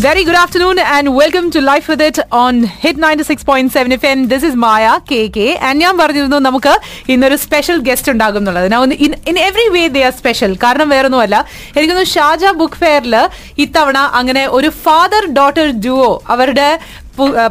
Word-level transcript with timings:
Very 0.00 0.22
good 0.24 0.36
afternoon 0.36 0.78
and 0.78 1.14
welcome 1.14 1.50
to 1.50 1.60
Life 1.60 1.86
with 1.88 2.00
It 2.00 2.18
on 2.40 2.54
F 2.82 3.00
96.7 3.00 4.20
this 4.32 4.46
is 4.48 4.58
Maya 4.64 4.84
K 5.10 5.18
K 5.36 5.46
and 5.68 5.82
ഞാൻ 5.84 5.94
പറഞ്ഞിരുന്നു 6.00 6.38
നമുക്ക് 6.46 6.72
ഇന്നൊരു 7.12 7.36
special 7.44 7.78
guest 7.88 8.12
ഉണ്ടാകും 8.12 8.40
എന്നുള്ളത് 8.42 8.94
in 9.30 9.36
every 9.48 9.66
way 9.76 9.82
they 9.96 10.02
are 10.08 10.14
special 10.20 10.54
കാരണം 10.64 10.88
വേറൊന്നുമല്ല 10.94 11.36
എനിക്കൊന്ന് 11.76 12.06
ഷാജ 12.14 12.52
ബുക്ക് 12.60 12.80
ഫെയറിൽ 12.82 13.16
ഇത്തവണ 13.64 13.98
അങ്ങനെ 14.20 14.44
ഒരു 14.58 14.70
ഫാദർ 14.84 15.24
ഡോട്ടർ 15.38 15.68
ഡുവോ 15.86 16.10
അവരുടെ 16.34 16.68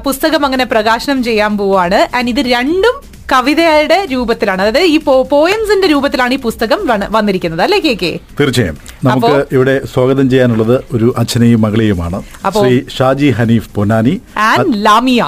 പുസ്തകം 0.07 0.43
അങ്ങനെ 0.45 0.67
പ്രകാശനം 0.75 1.21
ചെയ്യാൻ 1.29 1.51
പോവാണ്. 1.61 2.01
ആൻഡ് 2.17 2.29
ഇത് 2.35 2.43
രണ്ടും 2.55 2.95
കവിതയുടെ 3.31 3.97
രൂപത്തിലാണ്. 4.13 4.61
അതായത് 4.61 4.89
ഈ 4.93 4.97
പോയംസിന്റെ 5.33 5.87
രൂപത്തിലാണ് 5.93 6.33
ഈ 6.37 6.39
പുസ്തകം 6.47 6.79
വന്നിരിക്കുന്നത്. 7.17 7.61
അല്ലേ 7.65 7.79
കെ 7.85 7.93
കെ? 8.01 8.11
തീർച്ചയായും. 8.39 8.77
നമുക്ക് 9.09 9.33
ഇവിടെ 9.57 9.75
സ്വാഗതം 9.93 10.29
ചെയ്യാനുള്ളത് 10.29 10.75
ഒരു 10.97 11.09
അച്ഛനെയും 11.23 11.61
മകളെയുമാണ്. 11.67 12.19
Shri 12.61 12.75
Shaji 12.97 13.29
Hanif 13.39 13.69
Ponnani. 13.75 14.15
And 14.47 14.73
Lamiya. 14.87 15.23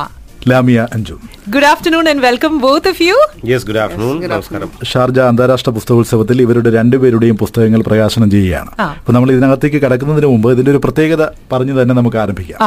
Lamiya 0.50 0.80
Anju. 0.96 1.16
Good 1.54 1.68
afternoon 1.72 2.06
and 2.12 2.24
welcome 2.28 2.54
both 2.64 2.90
of 2.92 3.02
you 3.08 3.18
yes 3.52 3.66
good 3.68 3.82
afternoon 3.84 4.16
നമസ്കാരം. 4.32 4.70
ഷാർജ 4.92 5.20
അന്താരാഷ്ട്ര 5.32 5.72
പുസ്തകോത്സവത്തിൽ 5.78 6.38
ഇവരുടെ 6.46 6.70
രണ്ടുപേരുടെയും 6.78 7.38
പുസ്തകങ്ങൾ 7.44 7.82
പ്രകാശനം 7.90 8.30
ചെയ്യുകയാണ്. 8.36 8.72
അപ്പോൾ 8.72 9.00
അപ്പൊ 9.02 9.14
നമ്മൾ 9.16 9.32
ഇതിനകത്തേക്ക് 9.36 9.82
കടക്കുന്നതിന് 9.86 10.30
മുമ്പ് 10.34 10.50
ഇതിന്റെ 10.56 10.72
ഒരു 10.72 10.82
പ്രത്യേകത 10.86 11.26
പറഞ്ഞു 11.54 11.76
തന്നെ 11.82 11.96
നമുക്ക് 12.00 12.20
ആരംഭിക്കാം. 12.24 12.60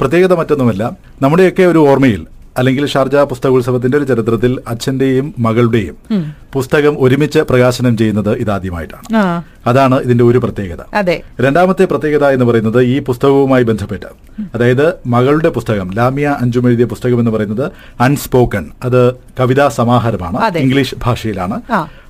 പ്രത്യേകത 0.00 0.34
മറ്റൊന്നുമല്ല 0.42 0.82
നമ്മുടെയൊക്കെ 1.22 1.62
ഒരു 1.72 1.82
ഓർമ്മയിൽ 1.90 2.22
അല്ലെങ്കിൽ 2.58 2.84
ഷാർജ 2.86 3.16
പുസ്തകോത്സവത്തിന്റെ 3.30 3.96
ഒരു 3.98 4.04
ചരിത്രത്തിൽ 4.04 4.52
അച്ഛന്റെയും 4.72 5.26
മകളുടെയും 5.38 5.96
പുസ്തകം 6.52 6.94
ഒരുമിച്ച് 7.04 7.40
പ്രകാശനം 7.50 7.94
ചെയ്യുന്നത് 7.96 8.32
ഇതാദ്യമായിട്ടാണ്. 8.42 9.06
അതാണ് 9.66 10.00
ഇതിന്റെ 10.00 10.24
ഒരു 10.24 10.38
പ്രത്യേകത. 10.38 10.78
അതെ. 10.94 11.22
രണ്ടാമത്തെ 11.40 11.84
പ്രത്യേകത 11.84 12.26
എന്ന് 12.26 12.44
പറയുന്നത് 12.44 12.82
ഈ 12.82 12.98
പുസ്തകവുമായി 12.98 13.62
ബന്ധപ്പെട്ട്. 13.62 14.06
അതായത് 14.54 14.94
മകളുടെ 15.06 15.48
പുസ്തകം 15.48 15.90
ലാമിയ 15.94 16.36
അഞ്ചും 16.40 16.68
എഴുതിയ 16.68 16.84
പുസ്തകം 16.84 17.18
എന്ന് 17.18 17.30
പറയുന്നത് 17.30 17.72
അൺസ്പോക്കൺ 18.00 18.70
അത് 18.84 19.14
കവിതാ 19.40 19.68
സമാഹാരമാണ് 19.68 20.58
ഇംഗ്ലീഷ് 20.58 20.94
ഭാഷയിലാണ്. 21.04 21.62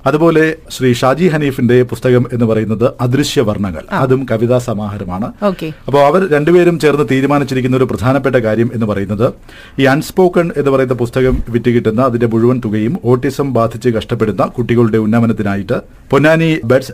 അതുപോലെ 0.05 0.55
ശ്രീ 0.69 0.93
ഷാജി 0.93 1.27
ഹനീഫിന്റെ 1.27 1.83
പുസ്തകം 1.83 2.25
എന്ന് 2.33 2.45
പറയുന്നത് 2.45 2.91
അദൃശ്യ 3.01 3.41
വർണങ്ങൾ 3.41 3.83
അതും 3.91 4.25
കവിതാ 4.31 4.57
സമാഹാരമാണ്. 4.57 5.31
ഓക്കെ. 5.43 5.71
അപ്പോൾ 5.87 6.05
അവർ 6.05 6.31
രണ്ടുപേരും 6.31 6.79
ചേർന്ന് 6.79 7.05
തീരുമാനിച്ചിരിക്കുന്ന 7.11 7.77
ഒരു 7.77 7.83
പ്രധാനപ്പെട്ട 7.83 8.35
കാര്യം 8.35 8.71
എന്ന് 8.73 8.85
പറയുന്നത് 8.85 9.33
ഈ 9.79 9.83
അൺസ്പോക്കൺ 9.85 10.51
എന്ന് 10.57 10.71
പറയുന്ന 10.71 10.93
പുസ്തകം 10.93 11.37
വിറ്റ് 11.49 11.69
കിട്ടുന്ന 11.69 12.01
അതിന്റെ 12.01 12.27
മുഴുവൻ 12.27 12.61
തുകയും 12.65 12.97
ഓട്ടിസം 13.05 13.53
ബാധിച്ച് 13.53 13.89
കഷ്ടപ്പെടുന്ന 13.89 14.45
കുട്ടികളുടെ 14.45 14.97
ഉന്നമനത്തിനായിട്ട് 14.97 15.81
പൊന്നാനി 16.09 16.57
ബെഡ്സ് 16.65 16.91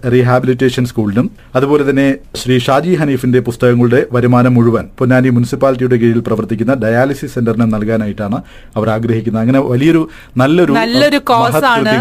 റീഹാബിലിറ്റേഷൻ 0.50 0.86
സ്കൂളിനും 0.90 1.26
അതുപോലെ 1.58 1.84
തന്നെ 1.90 2.06
ശ്രീ 2.42 2.56
ഷാജി 2.66 2.94
ഹനീഫിന്റെ 3.00 3.40
പുസ്തകങ്ങളുടെ 3.48 4.00
വരുമാനം 4.16 4.54
മുഴുവൻ 4.58 4.86
പൊന്നാനി 5.00 5.30
മുനിസിപ്പാലിറ്റിയുടെ 5.36 5.98
കീഴിൽ 6.02 6.22
പ്രവർത്തിക്കുന്ന 6.28 6.74
ഡയാലിസിസ് 6.84 7.34
സെന്ററിന് 7.36 7.68
നൽകാനായിട്ടാണ് 7.76 8.38
അവർ 8.78 8.88
ആഗ്രഹിക്കുന്നത്. 8.96 9.42
അങ്ങനെ 9.44 9.60
വലിയൊരു 9.72 10.02
നല്ലൊരു 10.42 10.74
നല്ലൊരു 10.80 11.20
കോസാണ് 11.32 11.94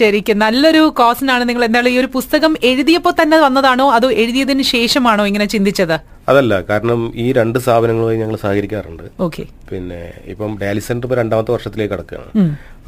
ശരിക്കും 0.00 0.38
നല്ലൊരു 0.44 0.82
കോസിനാണ് 1.00 1.44
നിങ്ങൾ 1.50 1.64
എന്താണ് 1.68 1.90
ഈ 1.94 1.98
ഒരു 2.02 2.10
പുസ്തകം 2.16 2.54
എഴുതിയപ്പോൾ 2.70 3.14
തന്നെ 3.22 3.40
വന്നതാണോ 3.46 3.88
അതോ 3.98 4.10
എഴുതിയതിന് 4.22 4.66
ശേഷമാണോ 4.74 5.24
ഇങ്ങനെ 5.30 5.48
ചിന്തിച്ചത്? 5.54 5.96
അതല്ല 6.30 6.54
കാരണം 6.70 7.00
ഈ 7.24 7.26
രണ്ട് 7.38 7.58
സ്ഥാപനങ്ങളുമായി 7.64 8.18
ഞങ്ങൾ 8.22 8.36
സഹകരിക്കാറുണ്ട്. 8.42 9.04
ഓക്കെ. 9.26 9.44
പിന്നെ 9.70 10.00
ഇപ്പം 10.32 10.50
ഡയാലിസ് 10.62 10.88
സെന്റർ 10.90 11.06
ഇപ്പോൾ 11.06 11.18
രണ്ടാമത്തെ 11.22 11.52
വർഷത്തിലേക്ക് 11.56 11.92
കടക്കുകയാണ്. 11.94 12.30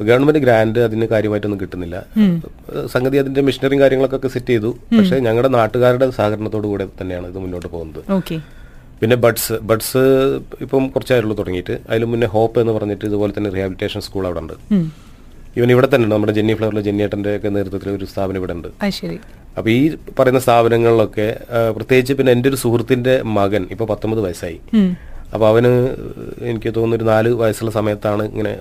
ഗവൺമെന്റ് 0.09 0.41
ഗ്രാന്റ് 0.45 0.81
അതിന് 0.87 1.07
കാര്യമായിട്ടൊന്നും 1.13 1.59
കിട്ടുന്നില്ല. 1.63 1.97
സംഗതി 2.95 3.17
അതിന്റെ 3.23 3.43
മിഷനറിയും 3.49 3.81
കാര്യങ്ങളൊക്കെ 3.83 4.31
സെറ്റ് 4.35 4.51
ചെയ്തു. 4.53 4.71
പക്ഷേ 4.97 5.19
ഞങ്ങളുടെ 5.27 5.51
നാട്ടുകാരുടെ 5.59 6.07
സഹകരണത്തോടു 6.19 6.67
കൂടെ 6.73 6.87
തന്നെയാണ് 7.01 7.27
ഇത് 7.33 7.39
മുന്നോട്ട് 7.45 7.67
പോകുന്നത്. 7.75 8.01
ഓക്കെ. 8.19 8.37
പിന്നെ 9.01 9.15
ബഡ്സ് 9.25 9.55
ബഡ്സ് 9.69 10.01
ഇപ്പം 10.63 10.83
കുറച്ചായിട്ടുള്ളൂ 10.95 11.37
തുടങ്ങിയിട്ട്. 11.37 11.75
അതിൽ 11.89 12.03
മുന്നേ 12.11 12.27
ഹോപ്പ് 12.35 12.59
എന്ന് 12.63 12.73
പറഞ്ഞിട്ട് 12.77 13.05
ഇതുപോലെ 13.09 13.31
തന്നെ 13.37 13.49
റിഹാബിലിറ്റേഷൻ 13.55 14.01
സ്കൂൾ 14.07 14.25
അവിടെ 14.29 14.41
ഉണ്ട്. 14.45 14.55
ഇവൻ 15.57 15.69
ഇവിടെ 15.75 15.87
തന്നെ 15.91 16.05
ഉണ്ട് 16.05 16.15
നമ്മുടെ 16.15 16.33
ജെന്നി 16.37 16.53
ഫ്ലവറിലെ 16.57 16.83
ജെന്നിയേട്ടന്റെ 16.87 17.31
ഒക്കെ 17.37 17.49
നേതൃത്വത്തിൽ 17.55 17.89
ഒരു 17.97 18.05
സ്ഥാപനം 18.11 18.39
ഇവിടെ 18.41 18.53
ഉണ്ട്. 18.57 18.69
ശരി. 18.99 19.17
അപ്പൊ 19.57 19.69
ഈ 19.77 19.81
പറയുന്ന 20.17 20.39
സ്ഥാപനങ്ങളിലൊക്കെ 20.45 21.27
പ്രത്യേകിച്ച് 21.77 22.13
പിന്നെ 22.19 22.31
എന്റെ 22.35 22.47
ഒരു 22.51 22.59
സുഹൃത്തിന്റെ 22.63 23.15
മകൻ 23.37 23.63
ഇപ്പൊ 23.73 23.85
പത്തൊമ്പത് 23.93 24.21
വയസ്സായി. 24.25 24.57
അപ്പോൾ 25.33 25.47
അവന് 25.51 25.71
എനിക്ക് 26.51 26.69
തോന്നുന്നു 26.77 26.97
ഒരു 26.99 27.05
നാല് 27.11 27.29
വയസ്സുള്ള 27.41 27.71
സമയത്താണ് 27.79 28.23
ഇങ്ങനെ 28.31 28.53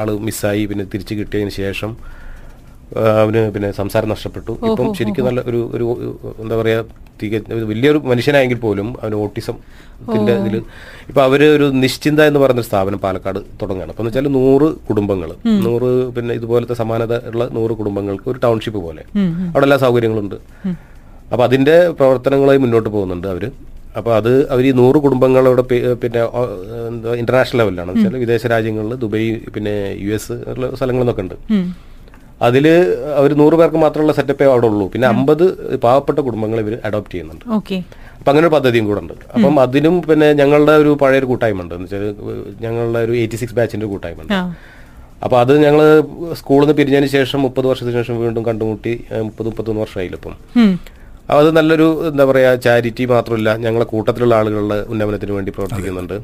ആൾ 0.00 0.10
മിസ്സായി. 0.28 0.62
പിന്നെ 0.70 0.84
തിരിച്ചു 0.94 1.14
കിട്ടിയതിന് 1.20 1.54
ശേഷം 1.62 1.92
അവന് 3.22 3.42
പിന്നെ 3.54 3.68
സംസാരം 3.80 4.08
നഷ്ടപ്പെട്ടു. 4.14 4.52
ഇപ്പം 4.70 4.88
ശരിക്കും 4.98 5.26
നല്ല 5.28 5.42
ഒരു 5.50 5.60
ഒരു 5.76 5.86
എന്താ 6.44 6.56
പറയാ 6.62 6.80
തിക 7.20 7.40
വലിയൊരു 7.70 7.98
മനുഷ്യനായെങ്കിൽ 8.10 8.58
പോലും 8.66 8.88
അവന് 9.00 9.16
ഓട്ടിസത്തിന്റെ 9.24 10.32
ഇതിൽ 10.40 10.54
ഇപ്പൊ 11.10 11.20
അവർ 11.28 11.40
ഒരു 11.56 11.66
നിശ്ചിന്ത 11.82 12.20
എന്ന് 12.30 12.40
പറയുന്ന 12.42 12.62
ഒരു 12.62 12.68
സ്ഥാപനം 12.70 13.00
പാലക്കാട് 13.04 13.40
തുടങ്ങുകയാണ്. 13.60 13.90
അപ്പൊ 13.92 14.02
എന്ന് 14.02 14.12
വെച്ചാൽ 14.12 14.32
നൂറ് 14.38 14.68
കുടുംബങ്ങൾ 14.88 15.30
നൂറ് 15.66 15.90
പിന്നെ 16.16 16.34
ഇതുപോലത്തെ 16.40 16.76
സമാനത 16.80 17.14
ഉള്ള 17.32 17.44
നൂറ് 17.58 17.74
കുടുംബങ്ങൾക്ക് 17.80 18.28
ഒരു 18.32 18.40
ടൗൺഷിപ്പ് 18.46 18.82
പോലെ. 18.86 19.04
അവിടെ 19.52 19.64
എല്ലാ 19.68 19.78
സൗകര്യങ്ങളുണ്ട്. 19.84 20.36
അപ്പൊ 21.32 21.42
അതിന്റെ 21.48 21.76
പ്രവർത്തനങ്ങളായി 22.00 22.60
മുന്നോട്ട് 22.64 22.90
പോകുന്നുണ്ട് 22.96 23.28
അവർ. 23.34 23.46
അപ്പൊ 23.98 24.10
അത് 24.18 24.30
അവർ 24.52 24.64
ഈ 24.68 24.70
നൂറ് 24.82 24.98
കുടുംബങ്ങളോട് 25.04 25.60
പിന്നെ 26.02 26.20
ഇന്റർനാഷണൽ 27.20 27.58
ലെവലിലാണ് 27.60 27.90
വെച്ചാൽ 27.94 28.16
വിദേശ 28.22 28.46
രാജ്യങ്ങളിൽ 28.54 28.94
ദുബൈ 29.04 29.24
പിന്നെ 29.56 29.74
യു 30.04 30.12
എസ് 30.16 30.36
നിന്നൊക്കെ 31.00 31.24
ഉണ്ട്. 31.26 31.36
അതിൽ 32.46 32.66
അവർ 33.18 33.30
നൂറ് 33.40 33.56
പേർക്ക് 33.60 33.78
മാത്രമുള്ള 33.84 34.12
സെറ്റപ്പേ 34.18 34.46
അവിടെ 34.52 34.66
ഉള്ളൂ. 34.70 34.86
പിന്നെ 34.92 35.06
അമ്പത് 35.14 35.44
പാവപ്പെട്ട 35.84 36.18
കുടുംബങ്ങൾ 36.26 36.58
ഇവർ 36.64 36.74
അഡോപ്റ്റ് 36.88 37.14
ചെയ്യുന്നുണ്ട്. 37.14 37.44
ഓക്കെ. 37.58 37.76
അപ്പൊ 38.18 38.30
അങ്ങനെ 38.32 38.46
ഒരു 38.46 38.54
പദ്ധതിയും 38.56 38.86
കൂടെ 38.88 39.00
ഉണ്ട്. 39.04 39.14
അപ്പം 39.34 39.58
അതിനും 39.64 39.96
പിന്നെ 40.08 40.28
ഞങ്ങളുടെ 40.40 40.74
ഒരു 40.82 40.92
പഴയ 41.02 41.20
ഒരു 41.22 41.28
കൂട്ടായ്മ 41.32 41.64
ഉണ്ട് 41.64 41.74
എന്ന് 41.76 41.88
വെച്ചാൽ 41.88 42.04
ഞങ്ങളുടെ 42.64 43.00
ഒരു 43.06 43.14
എയ്റ്റി 43.22 43.38
സിക്സ് 43.42 43.56
ബാച്ചിന്റെ 43.58 43.88
കൂട്ടായ്മ 43.92 44.22
ഉണ്ട് 44.24 44.34
അപ്പൊ 45.24 45.36
അത് 45.42 45.52
ഞങ്ങൾ 45.64 45.80
സ്കൂളിൽ 46.38 46.64
നിന്ന് 46.64 46.74
പിരിഞ്ഞതിന് 46.78 47.10
ശേഷം 47.16 47.38
മുപ്പത് 47.46 47.66
വർഷത്തിന് 47.70 47.94
ശേഷം 47.98 48.14
വീണ്ടും 48.22 48.42
കണ്ടുമുട്ടി 48.48 48.92
മുപ്പത് 49.26 49.46
മുപ്പത്തൊന്ന് 49.50 49.82
വർഷമായില്ല 49.84 50.16
ഇപ്പം. 50.20 50.34
അത് 51.36 51.48
നല്ലൊരു 51.58 51.86
എന്താ 52.08 52.24
പറയാ 52.30 52.50
ചാരിറ്റി 52.66 53.04
മാത്രമല്ല 53.12 53.50
ഞങ്ങളെ 53.64 53.86
കൂട്ടത്തിലുള്ള 53.92 54.34
ആളുകളുടെ 54.40 54.78
ഉന്നമനത്തിന് 54.92 55.32
വേണ്ടി 55.36 55.52
പ്രവർത്തിക്കുന്നുണ്ട്. 55.56 56.16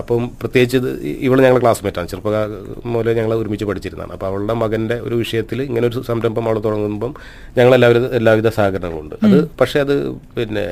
അപ്പം 0.00 0.22
പ്രത്യേകിച്ച് 0.40 0.76
ഇത് 0.80 0.88
ഞങ്ങളുടെ 1.22 1.44
ഞങ്ങളെ 1.46 1.60
ക്ലാസ്മേറ്റാണ് 1.64 2.08
ചെറുപ്പകാല 2.12 2.46
മുതലേ 2.92 3.12
ഞങ്ങൾ 3.18 3.32
ഒരുമിച്ച് 3.42 3.66
പഠിച്ചിരുന്നതാണ്. 3.70 4.12
അപ്പോൾ 4.16 4.28
അവളുടെ 4.30 4.54
മകന്റെ 4.62 4.96
ഒരു 5.06 5.14
വിഷയത്തിൽ 5.22 5.58
ഇങ്ങനെ 5.68 5.84
ഒരു 5.90 6.02
സംരംഭം 6.10 6.44
അവൾ 6.48 6.58
തുടങ്ങുമ്പം 6.66 7.14
ഞങ്ങൾ 7.58 7.72
എല്ലാവിധ 7.78 8.02
എല്ലാവിധ 8.20 8.48
സഹകരണങ്ങളുണ്ട് 8.58 9.16
അത് 9.28 9.38
പക്ഷേ 9.60 9.80
അത് 9.86 9.94
പിന്നെ 10.36 10.66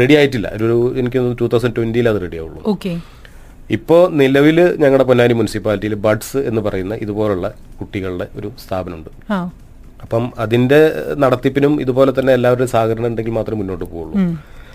റെഡി 0.00 0.16
ആയിട്ടില്ല. 0.20 0.48
ഒരു 0.68 0.78
എനിക്ക് 1.02 1.22
ടൂ 1.42 1.48
തൗസൻഡ് 1.54 1.76
ട്വന്റിയിൽ 1.80 2.08
അത് 2.12 2.20
റെഡി 2.26 2.38
ആവുള്ളൂ. 2.42 2.62
ഓക്കെ. 2.74 2.94
ഇപ്പോൾ 3.76 4.02
നിലവിൽ 4.20 4.58
ഞങ്ങളുടെ 4.84 5.04
പൊന്നാനി 5.10 5.34
മുനിസിപ്പാലിറ്റിയിൽ 5.40 5.94
ബഡ്സ് 6.06 6.40
എന്ന് 6.48 6.60
പറയുന്ന 6.68 6.94
ഇതുപോലുള്ള 7.04 7.48
കുട്ടികളുടെ 7.80 8.26
ഒരു 8.38 8.48
സ്ഥാപനമുണ്ട്. 8.64 9.10
അപ്പം 10.04 10.24
അതിന്റെ 10.44 10.80
നടത്തിപ്പിനും 11.22 11.74
ഇതുപോലെ 11.84 12.12
തന്നെ 12.18 12.32
എല്ലാവരുടെയും 12.38 12.72
സഹകരണം 12.74 13.08
ഉണ്ടെങ്കിൽ 13.10 13.34
മാത്രമേ 13.38 13.58
മുന്നോട്ട് 13.60 13.84
പോവുള്ളൂ. 13.92 14.16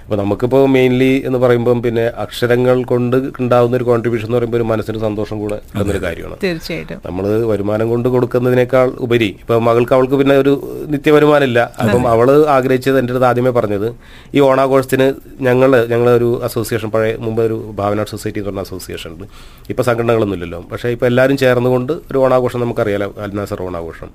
അപ്പൊ 0.09 0.18
നമുക്കിപ്പോ 0.22 0.59
മെയിൻലി 0.75 1.09
എന്ന് 1.28 1.40
പറയുമ്പോൾ 1.42 1.81
പിന്നെ 1.86 2.06
അക്ഷരങ്ങൾ 2.24 2.78
കൊണ്ട് 2.92 3.18
ഉണ്ടാകുന്ന 3.42 3.75
ഒരു 3.80 3.86
കോൺട്രിബ്യൂഷൻ 3.90 4.28
എന്ന് 4.28 4.38
പറയുമ്പോൾ 4.38 4.59
ഒരു 4.59 4.66
മനസ്സിന് 4.72 5.00
സന്തോഷം 5.03 5.38
കൂടെ 5.42 5.58
എന്നൊരു 5.81 6.02
കാര്യമാണ്. 6.06 6.38
തീർച്ചയായിട്ടും. 6.44 7.02
നമ്മൾ 7.08 7.25
വരുമാനം 7.52 7.88
കൊണ്ട് 7.92 8.09
കൊടുക്കുന്നതിനേക്കാൾ 8.16 8.88
ഉപരി 9.08 9.30
ഇപ്പൊ 9.44 9.59
മകൾക്ക് 9.68 9.94
അവൾക്ക് 9.98 10.18
പിന്നെ 10.22 10.38
ഒരു 10.44 10.53
നിത്യ 10.94 11.14
വരുമാനമില്ല 11.18 11.59
അപ്പം 11.84 12.08
അവൾ 12.14 12.30
ആഗ്രഹിച്ചത് 12.56 12.98
എന്റെ 13.02 13.14
അടുത്ത് 13.14 13.30
ആദ്യമേ 13.31 13.53
പറഞ്ഞത് 13.59 13.88
ഈ 14.36 14.40
ഓണാഘോഷത്തിന് 14.40 15.08
ഞങ്ങൾ 15.50 15.72
ഞങ്ങളെ 15.94 16.14
ഒരു 16.19 16.30
അസോസിയേഷൻ 16.50 16.92
പഴയ 16.96 17.16
മുമ്പ് 17.28 17.42
ഒരു 17.48 17.59
ഭാവന 17.81 18.08
സൊസൈറ്റി 18.14 18.40
എന്ന് 18.40 18.52
പറഞ്ഞ 18.52 18.66
അസോസിയേഷൻ 18.69 19.12
ഉണ്ട്. 19.14 19.25
ഇപ്പൊ 19.74 19.84
സംഘടനകളൊന്നുമില്ലല്ലോ 19.84 20.62
പക്ഷെ 20.62 20.78
പക്ഷേ 20.80 20.96
ഇപ്പൊ 20.96 21.08
എല്ലാവരും 21.08 21.38
ചേർന്നുകൊണ്ട് 21.38 21.94
ഒരു 22.12 22.18
ഓണാഘോഷം 22.25 22.59
നമുക്കറിയാലോ 22.59 23.08
അൽനാസർ 23.24 23.62
ഓണാഘോഷം. 23.62 24.10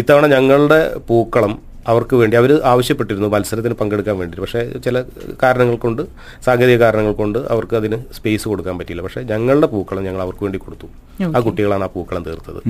ഇത്തവണ 0.00 0.26
ഞങ്ങളുടെ 0.26 0.80
പൂക്കളം 1.08 1.52
അവർക്ക് 1.92 2.14
വേണ്ടി 2.20 2.36
അവർ 2.40 2.50
ആവശ്യപ്പെട്ടിരുന്നു 2.72 3.28
മത്സരത്തിന് 3.34 3.76
പങ്കെടുക്കാൻ 3.80 4.16
വേണ്ടി 4.20 4.40
പക്ഷേ 4.44 4.62
ചില 4.86 4.96
കാരണങ്ങൾ 5.42 5.76
കൊണ്ട് 5.84 6.02
സാങ്കേതിക 6.46 6.78
കാരണങ്ങൾ 6.84 7.14
കൊണ്ട് 7.20 7.38
അവർക്ക് 7.54 7.74
അതിന് 7.80 7.98
സ്പേസ് 8.18 8.44
കൊടുക്കാൻ 8.50 8.74
പറ്റിയില്ല. 8.80 9.04
പക്ഷേ 9.06 9.22
ഞങ്ങളുടെ 9.32 9.68
പൂക്കളം 9.74 10.02
ഞങ്ങൾ 10.08 10.22
അവർക്ക് 10.26 10.44
വേണ്ടി 10.46 10.60
കൊടുത്തു. 10.64 10.88
ആ 11.36 11.40
കുട്ടികളാണ് 11.46 11.84
ആ 11.86 11.90
പൂക്കളം 11.94 12.22
തീർത്തത്. 12.28 12.60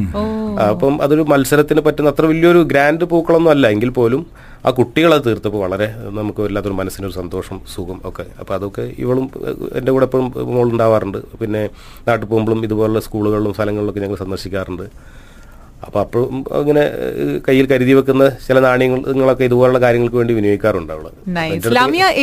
അപ്പം 0.71 0.95
അതൊരു 1.07 1.25
മത്സരത്തിന് 1.33 1.83
പറ്റുന്ന 1.89 2.13
അത്ര 2.15 2.25
വലിയൊരു 2.33 2.63
ഗ്രാൻഡ് 2.73 3.05
പൂക്കളൊന്നും 3.13 3.53
അല്ല. 3.55 3.67
എങ്കിൽ 3.75 3.93
പോലും 3.99 4.23
ആ 4.67 4.71
കുട്ടികളത് 4.79 5.23
തീർത്തപ്പോൾ 5.27 5.61
വളരെ 5.65 5.87
നമുക്ക് 6.19 6.41
വല്ലാത്തൊരു 6.47 6.77
മനസ്സിനൊരു 6.81 7.15
സന്തോഷം 7.21 7.59
സുഖം 7.75 7.99
ഒക്കെ. 8.09 8.27
അപ്പോൾ 8.41 8.55
അതൊക്കെ 8.59 8.85
ഇവളും 9.05 9.27
എന്റെ 9.79 9.91
കൂടെ 9.95 10.07
എപ്പോഴും 10.09 10.27
മോളുണ്ടാവാറുണ്ട്. 10.57 11.19
പിന്നെ 11.43 11.63
നാട്ടിൽ 12.09 12.27
പോകുമ്പോഴും 12.33 12.61
ഇതുപോലുള്ള 12.69 13.03
സ്കൂളുകളിലും 13.07 13.55
സ്ഥലങ്ങളിലൊക്കെ 13.59 14.03
ഞങ്ങൾ 14.07 14.19
സന്ദർശിക്കാറുണ്ട്. 14.25 14.87
അപ്പോൾ 15.87 16.01
അപ്പോഴും 16.05 16.33
അങ്ങനെ 16.61 16.83
കയ്യിൽ 17.47 17.67
കരുതി 17.73 17.93
വെക്കുന്ന 17.99 18.25
ചില 18.47 18.59
നാണയങ്ങളൊക്കെ 18.67 19.45
ഇതുപോലുള്ള 19.49 19.81
കാര്യങ്ങൾക്ക് 19.85 20.19
വേണ്ടി 20.21 20.35
വിനിയോഗിക്കാറുണ്ട് 20.39 20.93
അവൾ 20.97 21.07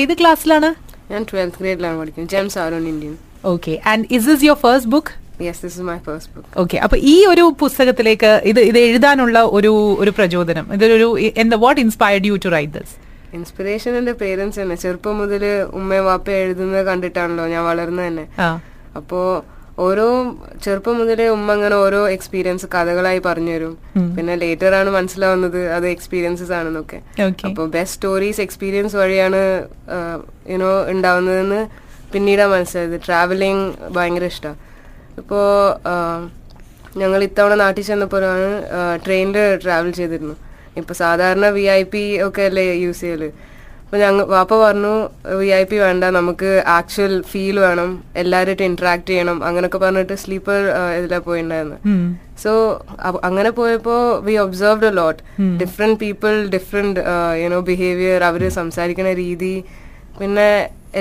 ഏത് 0.01 0.13
ക്ലാസ്സിലാണ്? 0.19 0.69
ഞാൻ 1.11 1.21
ട്വൽത്ത് 1.29 1.59
ഗ്രേഡിലാണ് 1.61 1.97
പഠിക്കുന്നത്. 2.01 2.31
GEMS 2.35 2.59
our own 2.65 2.85
Indian. 2.91 3.15
Okay 3.53 3.73
and 3.91 4.05
is 4.17 4.29
is 4.35 4.45
your 4.47 4.59
first 4.65 4.91
book 4.95 5.11
yes 5.47 5.61
this 5.65 5.75
is 5.77 5.85
my 5.89 5.97
first 6.07 6.31
book 6.35 6.53
okay 6.61 6.77
അപ്പൊ 6.85 6.97
ഈ 7.13 7.15
ഒരു 7.31 7.43
പുസ്തകത്തിലേക്ക് 7.63 8.31
ഇത് 8.51 8.61
ഇത് 8.69 8.79
എഴുതാനുള്ള 8.87 9.39
ഒരു 9.57 9.71
ഒരു 10.03 10.11
പ്രചോദനം 10.19 10.65
ഇതൊരു 10.77 11.09
എന്താ 11.43 11.57
what 11.65 11.81
inspired 11.85 12.29
you 12.31 12.37
to 12.45 12.51
write 12.57 12.73
this 12.77 12.95
inspiration 13.37 13.93
എന്റെ 13.99 14.13
പേരൻസ് 14.21 14.57
തന്നെ. 14.61 14.75
ചെറുപ്പം 14.83 15.15
മുതൽ 15.21 15.43
ഉമ്മയും 15.79 16.05
വാപ്പ 16.09 16.27
എഴുതുന്നത് 16.43 16.83
കണ്ടിട്ടാണല്ലോ 16.89 17.45
ഞാൻ 17.53 17.63
വളർന്നത് 17.69 18.07
തന്നെ. 18.07 18.25
അപ്പോ 18.99 19.19
ഓരോ 19.85 20.05
ചെറുപ്പം 20.63 20.95
മുതലേ 20.99 21.25
ഉമ്മ 21.33 21.47
അങ്ങനെ 21.55 21.75
ഓരോ 21.85 21.99
എക്സ്പീരിയൻസ് 22.13 22.67
കഥകളായി 22.75 23.19
പറഞ്ഞു 23.27 23.53
തരും 23.55 23.73
പിന്നെ 24.15 24.35
ലേറ്റർ 24.43 24.73
ആണ് 24.79 24.89
മനസ്സിലാവുന്നത് 24.97 25.59
അത് 25.75 25.85
എക്സ്പീരിയൻസസ് 25.95 26.53
ആണെന്നൊക്കെ. 26.59 26.99
അപ്പൊ 27.47 27.65
ബെസ്റ്റ് 27.75 27.95
സ്റ്റോറീസ് 27.97 28.41
എക്സ്പീരിയൻസ് 28.45 28.95
വഴിയാണ് 29.01 29.41
യുനോ 30.53 30.71
ഉണ്ടാവുന്നതെന്ന് 30.93 31.61
പിന്നീടാ 32.13 32.47
മനസ്സിലായത്. 32.55 32.97
ട്രാവലിംഗ് 33.05 33.65
ഭയങ്കര 33.97 34.25
ഇഷ്ടമാണ് 34.33 34.59
ഇപ്പോ 35.21 35.39
ഞങ്ങൾ 37.01 37.19
ഇത്തവണ 37.29 37.53
നാട്ടിൽ 37.63 37.85
ചെന്നപ്പോഴാണ് 37.89 38.49
ട്രെയിനിൽ 39.05 39.37
ട്രാവൽ 39.63 39.91
ചെയ്തിരുന്നു 39.99 40.35
ഇപ്പൊ 40.81 40.93
സാധാരണ 41.03 41.45
വി 41.57 41.63
ഐ 41.79 41.81
പി 41.93 42.03
ഒക്കെ 42.27 42.43
അല്ലേ 42.49 42.65
യൂസ് 42.85 43.01
ചെയ്യൽ? 43.05 43.23
അപ്പൊ 43.87 43.97
ഞങ്ങൾ 44.01 44.23
വാപ്പ 44.33 44.53
പറഞ്ഞു 44.61 44.93
വി 45.41 45.49
ഐ 45.57 45.61
പി 45.69 45.77
വേണ്ട 45.83 46.05
നമുക്ക് 46.15 46.49
ആക്ച്വൽ 46.77 47.13
ഫീൽ 47.29 47.57
വേണം 47.65 47.89
എല്ലാവരുമായിട്ട് 48.21 48.65
ഇന്ററാക്ട് 48.69 49.07
ചെയ്യണം 49.11 49.37
അങ്ങനൊക്കെ 49.47 49.79
പറഞ്ഞിട്ട് 49.83 50.15
സ്ലീപ്പർ 50.23 50.59
ഇതിലാ 50.97 51.19
പോയിണ്ടായിരുന്നു. 51.27 51.77
സോ 52.43 52.51
അങ്ങനെ 53.27 53.49
പോയപ്പോ 53.59 53.95
we 54.25 54.35
observed 54.45 54.89
a 54.89 54.91
lot 54.99 55.21
different 55.61 55.99
people 56.03 56.33
different 56.55 57.03
you know 57.43 57.59
behaviour 57.69 58.23
അവർ 58.31 58.43
സംസാരിക്കുന്ന 58.59 59.13
രീതി. 59.23 59.53
പിന്നെ 60.19 60.49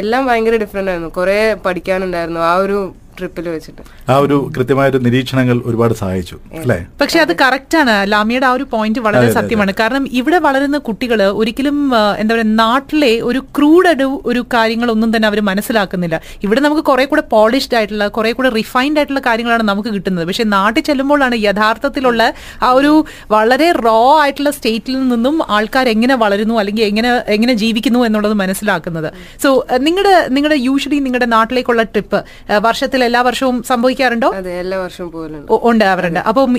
എല്ലാം 0.02 0.22
ഭയങ്കര 0.28 0.56
ഡിഫറെന്റ് 0.64 0.92
ആയിരുന്നു. 0.92 1.10
കുറെ 1.18 1.38
പഠിക്കാനുണ്ടായിരുന്നു. 1.66 2.40
ആ 2.52 2.54
ഒരു 2.66 2.78
ട്രിപ്പിൽ 3.18 3.48
വെച്ചിട്ട്. 3.54 3.82
ആ 4.12 4.16
ഒരു 4.24 4.36
കൃത്യമായൊരു 4.56 4.98
നിരീക്ഷണങ്ങൾ 5.06 5.56
ഒരുപാട് 5.68 5.94
സഹായിച്ചു 6.02 6.36
അല്ലേ? 6.62 6.78
പക്ഷെ 7.00 7.18
അത് 7.24 7.32
കറക്റ്റ് 7.42 7.78
ആണ് 7.82 7.94
ലാമിയുടെ 8.12 8.46
ആ 8.50 8.52
ഒരു 8.58 8.66
പോയിന്റ് 8.74 9.00
വളരെ 9.06 9.28
സത്യമാണ്. 9.38 9.74
കാരണം 9.80 10.04
ഇവിടെ 10.20 10.38
വളരുന്ന 10.46 10.78
കുട്ടികൾ 10.88 11.22
ഒരിക്കലും 11.40 11.78
എന്താ 12.22 12.32
പറയുക 12.34 12.58
നാട്ടിലെ 12.62 13.12
ഒരു 13.30 13.42
ക്രൂഡ് 13.58 14.06
ഒരു 14.30 14.40
കാര്യങ്ങളൊന്നും 14.54 15.10
തന്നെ 15.16 15.26
അവർ 15.30 15.40
മനസ്സിലാക്കുന്നില്ല. 15.50 16.16
ഇവിടെ 16.46 16.60
നമുക്ക് 16.66 16.84
കുറെ 16.90 17.04
കൂടെ 17.04 17.22
പോളിഷ്ഡ് 17.34 17.76
ആയിട്ടുള്ള 17.78 18.06
കുറെ 18.16 18.32
കൂടെ 18.38 18.50
റിഫൈൻഡ് 18.58 18.98
ആയിട്ടുള്ള 18.98 19.22
കാര്യങ്ങളാണ് 19.26 19.64
നമുക്ക് 19.70 19.90
കിട്ടുന്നത്. 19.96 20.26
പക്ഷെ 20.26 20.44
നാട്ടിൽ 20.56 20.82
ചെല്ലുമ്പോഴാണ് 20.88 21.36
യഥാർത്ഥത്തിലുള്ള 21.46 22.22
ആ 22.62 22.70
ഒരു 22.80 22.92
വളരെ 23.30 23.68
റോ 23.86 23.98
ആയിട്ടുള്ള 24.22 24.50
സ്റ്റേറ്റിൽ 24.56 24.96
നിന്നും 25.12 25.36
ആൾക്കാർ 25.56 25.88
എങ്ങനെ 25.94 26.14
വളരുന്നു 26.24 26.54
അല്ലെങ്കിൽ 26.62 26.84
എങ്ങനെ 26.90 27.10
എങ്ങനെ 27.36 27.54
ജീവിക്കുന്നു 27.62 28.00
എന്നുള്ളത് 28.08 28.34
മനസ്സിലാക്കുന്നത്. 28.42 29.08
സോ 29.42 29.50
നിങ്ങളുടെ 29.86 30.14
നിങ്ങളുടെ 30.36 30.58
യൂഷ്വലി 30.68 30.98
നിങ്ങളുടെ 31.06 31.28
നാട്ടിലേക്കുള്ള 31.36 31.82
ട്രിപ്പ് 31.94 32.20
വർഷത്തിൽ 32.66 33.02
എല്ലാ 33.06 33.20
വർഷവും 33.26 33.56
സംഭവിക്കാറുണ്ടോ? 33.70 34.28
അതെ 34.38 34.52
എല്ലാ 34.62 34.78
വർഷവും 34.82 35.08
പോലുണ്ട് 35.10 35.52
ഉണ്ടാവാറുണ്ട് 35.70 36.20
അപ്പം 36.30 36.52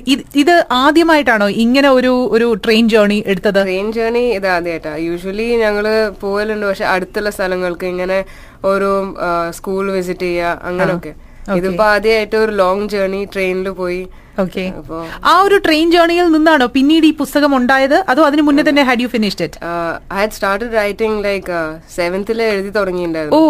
ഇത് 0.43 0.53
ആദ്യമായിട്ടാണോ 0.83 1.47
ഇങ്ങനെ 1.63 1.89
ഒരു 1.97 2.13
ഒരു 2.35 2.47
ട്രെയിൻ 2.65 2.85
ജേർണി 2.93 3.19
എടുത്തത്? 3.27 3.61
ട്രെയിൻ 3.63 3.87
ജേർണി 3.91 4.25
ഇത് 4.37 4.47
ആദ്യമായിട്ടാ. 4.55 4.93
യൂഷ്വലി 5.07 5.47
ഞങ്ങൾ 5.63 5.87
പോകലുണ്ട് 6.21 6.65
പക്ഷെ 6.69 6.87
അടുത്തുള്ള 6.93 7.31
സ്ഥലങ്ങൾക്ക് 7.37 7.87
ഇങ്ങനെ 7.93 8.19
ഓരോ 8.65 8.91
സ്കൂൾ 9.51 9.85
വിസിറ്റ് 9.97 10.27
ചെയ്യുക 10.27 10.61
അങ്ങനെയൊക്കെ 10.69 11.13
ഇതിപ്പോ 11.57 11.83
ആദ്യമായിട്ട് 11.91 12.37
ഒരു 12.45 12.53
ലോങ് 12.61 12.87
ജേർണി 12.89 13.19
ട്രെയിനിൽ 13.33 13.69
പോയി. 13.77 14.01
ഓക്കെ. 14.43 14.63
ആ 15.29 15.33
ഒരു 15.45 15.57
ട്രെയിൻ 15.57 15.87
ജേർണിയിൽ 15.93 16.27
നിന്നാണോ 16.33 16.65
പിന്നീട് 16.75 17.05
ഈ 17.05 17.13
പുസ്തകം 17.21 17.51
ഉണ്ടായത്? 17.55 17.95
അതോ 18.11 18.21
അതിന് 18.23 18.43
മുന്നേ 18.47 18.63
തന്നെ 18.67 18.83
had 18.83 19.03
you 19.05 19.09
finished 19.13 19.45
it 19.47 19.59
I 19.65 20.17
had 20.17 20.35
started 20.37 20.75
writing 20.75 21.17
like 21.25 21.59
സെവൻത്തിൽ 21.95 22.37
എഴുതി 22.47 22.69
ഓ. 22.69 22.77
തുടങ്ങിയിട്ടുണ്ടായിരുന്നു 22.77 23.41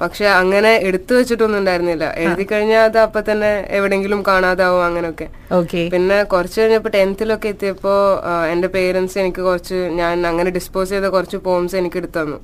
പക്ഷെ 0.00 0.24
അങ്ങനെ 0.24 0.76
എടുത്തു 0.76 1.14
വെച്ചിട്ടൊന്നും 1.14 1.58
ഉണ്ടായിരുന്നില്ല. 1.58 2.14
എഴുതി 2.16 2.42
കഴിഞ്ഞാൽ 2.42 2.80
അത് 2.80 2.98
അപ്പൊ 2.98 3.20
തന്നെ 3.20 3.66
എവിടെങ്കിലും 3.68 4.24
കാണാതാവും 4.28 4.84
അങ്ങനെയൊക്കെ. 4.84 5.28
ഓക്കെ. 5.52 5.90
പിന്നെ 5.92 6.22
കുറച്ച് 6.22 6.60
കഴിഞ്ഞപ്പോ 6.60 6.90
ടെൻത്തിലൊക്കെ 6.90 7.48
എത്തിയപ്പോ 7.48 8.22
എന്റെ 8.50 8.68
പേരൻസ് 8.68 9.18
എനിക്ക് 9.18 9.42
കുറച്ച് 9.42 9.74
ഞാൻ 9.74 10.26
അങ്ങനെ 10.26 10.50
ഡിസ്പോസ് 10.50 10.88
ചെയ്ത 10.88 11.04
കുറച്ച് 11.04 11.36
പോംസ് 11.36 11.76
എനിക്ക് 11.76 11.96
എടുത്തു 11.96 12.20
തന്നു. 12.20 12.40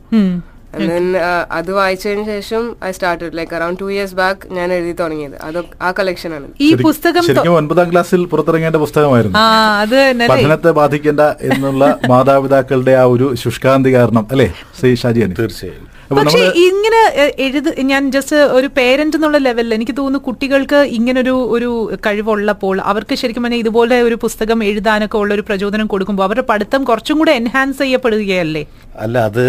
And 0.75 0.91
then, 0.91 1.17
ആ, 1.17 1.47
അത് 1.51 1.73
വായിച്ചതിന് 1.73 2.27
ശേഷം 2.27 2.77
I 2.85 2.91
start 2.91 3.37
like 3.37 3.55
around 3.55 3.81
two 3.81 3.93
years 3.93 4.15
back 4.15 4.55
ഞാൻ 4.55 4.73
എഴുതി 4.73 4.93
തുടങ്ങിയത്. 4.93 5.33
അത് 5.43 5.65
ആ 5.83 5.93
കളക്ഷൻ 5.93 6.35
ആണ്. 6.35 6.47
ഈ 6.61 6.75
പുസ്തകം 6.75 7.55
ഒൻപതാം 7.55 7.93
ക്ലാസ്സിൽ 7.93 8.25
പുറത്തിറങ്ങേണ്ട 8.25 8.77
പുസ്തകമായിരുന്നു. 8.77 9.39
ആ 9.39 9.79
അത് 9.81 10.11
തന്നെ. 10.11 10.27
അല്ലേ? 10.27 10.43
പഠനത്തെ 10.43 10.71
ബാധിക്കേണ്ട 10.71 11.21
എന്നുള്ള 11.21 11.99
മാതാപിതാക്കളുടെ 12.09 12.93
ആ 12.93 13.03
ഒരു 13.03 13.35
ശുഷ്കാന്തി 13.35 13.95
കാരണം 13.95 14.27
അല്ലേ 14.31 14.55
ശ്രീ 14.81 14.95
ഷാജി 14.95 15.21
തീർച്ചയായും. 15.21 15.96
പക്ഷെ 16.15 16.41
ഇങ്ങനെ 16.65 17.01
എഴുത 17.45 17.69
ഞാൻ 17.91 18.03
ജസ്റ്റ് 18.15 18.37
ഒരു 18.57 18.69
പേരന്റ് 18.77 19.17
എന്നുള്ള 19.19 19.39
ലെവലിൽ 19.47 19.75
എനിക്ക് 19.77 19.95
തോന്നുന്നു 19.99 20.21
കുട്ടികൾക്ക് 20.27 20.81
ഇങ്ങനൊരു 20.97 21.35
ഒരു 21.57 21.71
കഴിവുള്ളപ്പോൾ 22.07 22.77
അവർക്ക് 22.91 23.15
ശരിക്കും 23.21 23.45
പറഞ്ഞാൽ 23.45 23.63
ഇതുപോലെ 23.65 23.97
ഒരു 24.09 24.17
പുസ്തകം 24.25 24.59
എഴുതാനൊക്കെ 24.69 25.19
ഉള്ള 25.23 25.33
ഒരു 25.37 25.45
പ്രചോദനം 25.49 25.87
കൊടുക്കുമ്പോൾ 25.93 26.25
അവരുടെ 26.27 26.45
പഠിത്തം 26.51 26.85
കുറച്ചും 26.91 27.19
കൂടെ 27.21 27.33
എൻഹാൻസ് 27.41 27.81
ചെയ്യപ്പെടുകയല്ലേ? 27.83 28.63
അല്ല 29.05 29.17
അത് 29.31 29.45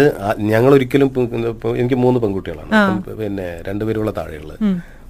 ഞങ്ങൾ 0.52 0.70
ഒരിക്കലും 0.78 1.10
എനിക്ക് 1.80 1.98
മൂന്ന് 2.04 2.20
പെൺകുട്ടികളാണ്. 2.24 2.72
പിന്നെ 3.20 3.48
രണ്ടുപേരുള്ള 3.68 4.12
താഴെയുള്ളത് 4.18 4.58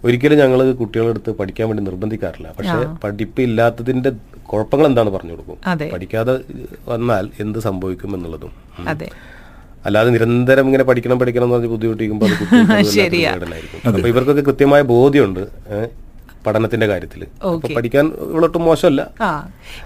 ഒരിക്കലും 0.06 0.38
ഞങ്ങൾ 0.42 0.58
കുട്ടികളെടുത്ത് 0.82 1.30
പഠിക്കാൻ 1.38 1.66
വേണ്ടി 1.68 1.84
നിർബന്ധിക്കാറില്ല. 1.88 2.48
പക്ഷെ 2.58 2.76
പഠിപ്പ് 3.04 3.40
ഇല്ലാത്തതിന്റെ 3.46 4.10
കുഴപ്പങ്ങൾ 4.50 4.86
എന്താണ് 4.90 5.10
പറഞ്ഞു 5.16 5.32
കൊടുക്കും? 5.34 5.58
പഠിക്കാതെ 5.94 6.34
വന്നാൽ 6.92 7.24
എന്ത് 7.44 7.58
സംഭവിക്കും 7.68 8.12
എന്നുള്ളതും. 8.18 8.52
അല്ലാതെ 9.84 10.10
നിരന്തരം 10.10 10.66
ഇങ്ങനെ 10.66 10.84
പഠിക്കണം 10.84 11.18
പഠിക്കണം 11.18 11.44
എന്ന് 11.44 11.56
പറഞ്ഞ് 11.56 11.68
ബുദ്ധിമുട്ടിക്കുമ്പോൾ 11.68 12.30
അത്. 12.30 12.42
അപ്പൊ 13.88 14.08
ഇവർക്കൊക്കെ 14.08 14.42
കൃത്യമായ 14.42 14.82
ബോധ്യമുണ്ട് 14.88 15.42
പഠനത്തിന്റെ 16.46 16.86
കാര്യത്തിൽ 16.86 17.20
പഠിക്കാൻ 17.74 18.06
ഇവളൊട്ടും 18.26 18.64
മോശമല്ല. 18.64 19.02
ആ. 19.20 19.30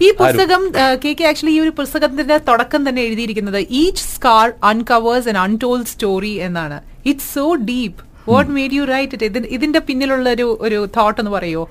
ഈ 0.02 0.08
പുസ്തകം 0.18 0.62
കെ 1.04 1.12
കെ 1.12 1.24
ആക്ച്വലി 1.24 1.52
ഈ 1.52 1.60
ഒരു 1.60 1.70
പുസ്തകത്തിന്റെ 1.78 2.36
തുടക്കം 2.48 2.88
തന്നെ 2.88 3.02
എഴുതിയിരിക്കുന്നത് 3.02 3.60
each 3.78 4.04
scar 4.08 4.52
uncovers 4.64 5.28
an 5.28 5.38
untold 5.38 5.86
story 5.86 6.34
എന്നാണ്. 6.40 6.78
It's 7.06 7.34
so 7.34 7.46
deep 7.64 8.00
what 8.28 8.50
made 8.50 8.74
you 8.74 8.84
write 8.86 9.14
it 9.18 9.48
ഇതിന്റെ 9.48 9.78
പിന്നിലുള്ള 9.80 10.28
ഒരു 10.30 10.58
ഒരു 10.60 10.88
തോട്ട് 10.96 11.20
എന്ന് 11.20 11.30
പറയോ? 11.30 11.62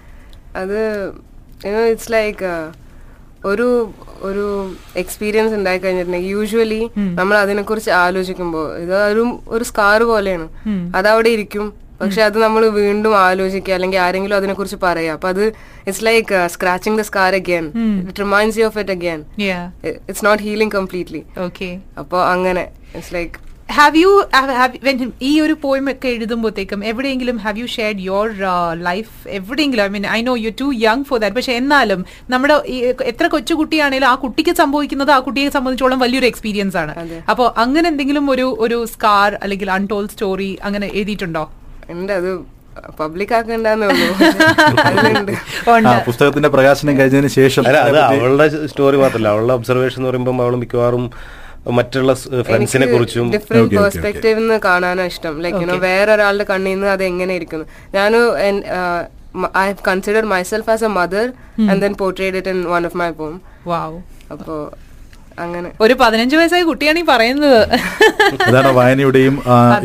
അത് 0.55 0.79
ഇറ്റ്സ് 1.85 2.11
ലൈക്ക് 2.13 2.49
ഒരു 3.49 3.67
ഒരു 4.29 4.45
എക്സ്പീരിയൻസ് 5.01 5.53
ഉണ്ടായി 5.55 5.77
കഴിഞ്ഞിട്ടുണ്ടെങ്കിൽ 5.77 6.31
യൂഷ്വലി 6.31 6.81
നമ്മൾ 7.19 7.35
അതിനെക്കുറിച്ച് 7.37 7.91
ആലോചിക്കുമ്പോൾ 8.01 8.65
ഇത് 8.83 8.95
ഒരു 9.11 9.23
ഒരു 9.47 9.63
സ്കാർ 9.69 10.03
പോലെയാണ്. 10.11 10.45
അതവിടെ 10.97 11.29
ഇരിക്കും. 11.37 11.67
പക്ഷെ 12.01 12.21
അത് 12.27 12.37
നമ്മൾ 12.43 12.63
വീണ്ടും 12.77 13.13
ആലോചിക്കുക 13.17 13.73
അല്ലെങ്കിൽ 13.73 13.99
ആരെങ്കിലും 13.99 14.35
അതിനെ 14.37 14.53
കുറിച്ച് 14.53 14.77
പറയാം 14.83 15.13
അപ്പൊ 15.13 15.27
അത് 15.27 15.41
it's 15.87 16.05
like 16.05 16.47
scratching 16.53 16.97
the 16.99 17.03
scar 17.09 17.35
again 17.39 17.65
it 18.09 18.19
reminds 18.19 18.59
you 18.59 18.65
of 18.65 18.79
it 18.79 18.91
again 18.91 19.19
it's 20.09 20.25
not 20.25 20.43
healing 20.43 20.73
completely 20.77 21.23
okay 21.45 21.69
അപ്പോൾ 21.97 22.21
അങ്ങനെ 22.31 22.63
ഇറ്റ്സ് 22.95 23.13
ലൈക്ക് 23.13 23.50
ഹാവ് 23.71 23.97
യു 23.97 24.23
ഈ 25.21 25.41
ഒരു 25.41 25.57
പോയിം 25.61 25.91
ഒക്കെ 25.91 26.07
എഴുതുമ്പോഴത്തേക്കും 26.07 26.85
എവിടെയെങ്കിലും 26.85 27.37
have 27.37 27.59
you 27.59 27.65
shared 27.65 27.99
your 27.99 28.29
life 28.81 29.29
എവിടെയെങ്കിലും 29.29 29.83
I 29.83 29.87
mean 29.87 30.07
I 30.07 30.21
know 30.21 30.35
you 30.35 30.51
too 30.61 30.73
young 30.77 31.03
for 31.03 31.19
that 31.19 31.35
പക്ഷെ 31.35 31.53
എന്നാലും 31.53 32.05
നമ്മുടെ 32.29 32.61
ഈ 32.67 32.93
എത്ര 33.05 33.27
കൊച്ചുകുട്ടിയാണെങ്കിലും 33.27 34.07
ആ 34.07 34.15
കുട്ടിക്ക് 34.15 34.55
സംഭവിക്കുന്നത് 34.55 35.11
ആ 35.11 35.19
കുട്ടിയെ 35.19 35.49
സംബന്ധിച്ചോളം 35.49 35.99
വലിയൊരു 35.99 36.25
എക്സ്പീരിയൻസ് 36.25 36.77
ആണ്. 36.77 36.95
അപ്പോൾ 37.29 37.53
അങ്ങനെ 37.57 37.87
എന്തെങ്കിലും 37.87 38.31
ഒരു 38.31 38.57
ഒരു 38.59 38.85
സ്കാർ 38.85 39.39
അല്ലെങ്കിൽ 39.43 39.71
അൺടോൾ 39.71 40.07
സ്റ്റോറി 40.07 40.57
അങ്ങനെ 40.63 40.89
എഴുതിയിട്ടുണ്ടോ? 40.93 41.49
ഉണ്ട്. 41.91 42.13
അത് 42.13 42.39
പബ്ലിക് 42.99 43.29
പുസ്തകത്തിന്റെ 46.05 46.49
പ്രകാശനം 46.49 46.99
കഴിഞ്ഞതിന് 46.99 47.33
ശേഷം 47.33 47.67
അവളുടെ 47.67 48.67
സ്റ്റോറി 48.67 48.97
മാത്രമല്ല 48.97 49.27
അവളുടെ 49.27 49.53
ഒബ്സർവേഷൻ 49.53 49.99
എന്ന് 49.99 50.09
പറയുമ്പോൾ 50.09 50.43
അവൾ 50.43 50.55
മിക്കവാറും 50.55 51.11
മറ്റുള്ള 51.69 52.13
ഫ്രണ്ട്സിനെ 52.47 52.85
കുറിച്ചും 52.85 53.31
ഡിഫറെന്റ് 53.31 53.75
പെർസ്പെക്റ്റീവ് 53.77 54.39
നിന്ന് 54.39 54.59
കാണാനാ 54.65 55.03
ഇഷ്ടം. 55.05 55.41
ലൈക്ക് 55.41 55.57
വേറൊരാളുടെ 55.57 55.77
വേറെ 55.79 56.13
ഒരാളുടെ 56.13 56.43
കണ്ണിൽ 56.43 56.71
നിന്ന് 56.71 56.87
അത് 56.87 57.03
എങ്ങനെ 57.03 57.33
ഇരിക്കുന്നു. 57.35 57.65
ഞാൻ 57.93 58.15
I 59.57 59.65
have 59.67 59.83
consider 59.87 60.25
myself 60.25 60.69
as 60.69 60.83
a 60.83 60.87
mother 60.87 61.33
and 61.69 61.81
then 61.81 61.93
portrayed 61.93 62.35
it 62.35 62.49
in 62.49 62.63
one 62.63 62.85
of 62.85 62.97
my 62.97 63.09
poem 63.09 63.41
wow 63.67 64.01
അപ്പോ 64.31 64.71
അങ്ങനെ. 65.37 65.69
ഒരു 65.81 65.93
പതിനഞ്ച് 66.01 66.35
വയസ്സായ 66.39 66.63
കുട്ടിയാണ് 66.69 66.99
ഈ 66.99 67.05
പറയുന്നത്. 67.11 67.61
അതാണ് 68.47 68.71
വായനയുടെയും 68.79 69.35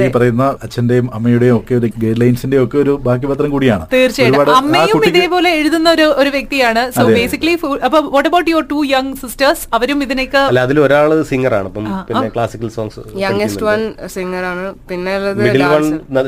ഈ 0.05 0.09
പറയുന്ന 0.17 0.45
അച്ഛന്റെയും 0.67 1.07
അമ്മയുടെയും 1.19 1.57
ഒക്കെ 1.57 1.75
ഒരു 1.81 1.91
ഗൈഡ് 2.03 2.21
ലൈൻസിന്റെ 2.23 2.59
ഒക്കെ 2.65 2.79
ഒരു 2.85 2.95
ബാക്കി 3.07 3.26
പത്രം 3.33 3.50
കൂടിയാണ്. 3.50 3.85
തീർച്ചയായിട്ടും. 3.95 4.55
അമ്മയും 4.61 5.05
ഇതേപോലെ 5.11 5.50
എഴുതുന്ന 5.61 5.91
ഒരു 5.91 6.07
ഒരു 6.23 6.33
വ്യക്തിയാണ്. 6.37 6.85
സോ 6.99 7.05
ബേസിക്കലി 7.19 7.55
അപ്പൊ 7.88 8.00
what 8.17 8.29
about 8.31 8.50
your 8.55 8.67
two 8.75 8.81
young 8.95 9.15
sisters 9.23 9.65
അവരും 9.79 10.00
ഇതിനൊക്കെ 10.07 10.41
അല്ല 10.50 10.61
അതിൽ 10.69 10.81
ഒരാൾ 10.87 11.11
സിംഗറാണ്. 11.33 11.55
ആണ് 11.67 12.05
പിന്നെ 12.09 12.29
classical 12.35 12.69
songs 12.76 13.00
youngest 13.25 13.65
one 13.69 13.81
singer 14.17 14.45
ആണ്. 14.53 14.65
പിന്നെ 14.91 15.15
മിഡിൽ 15.43 15.65
വൺ 15.75 15.85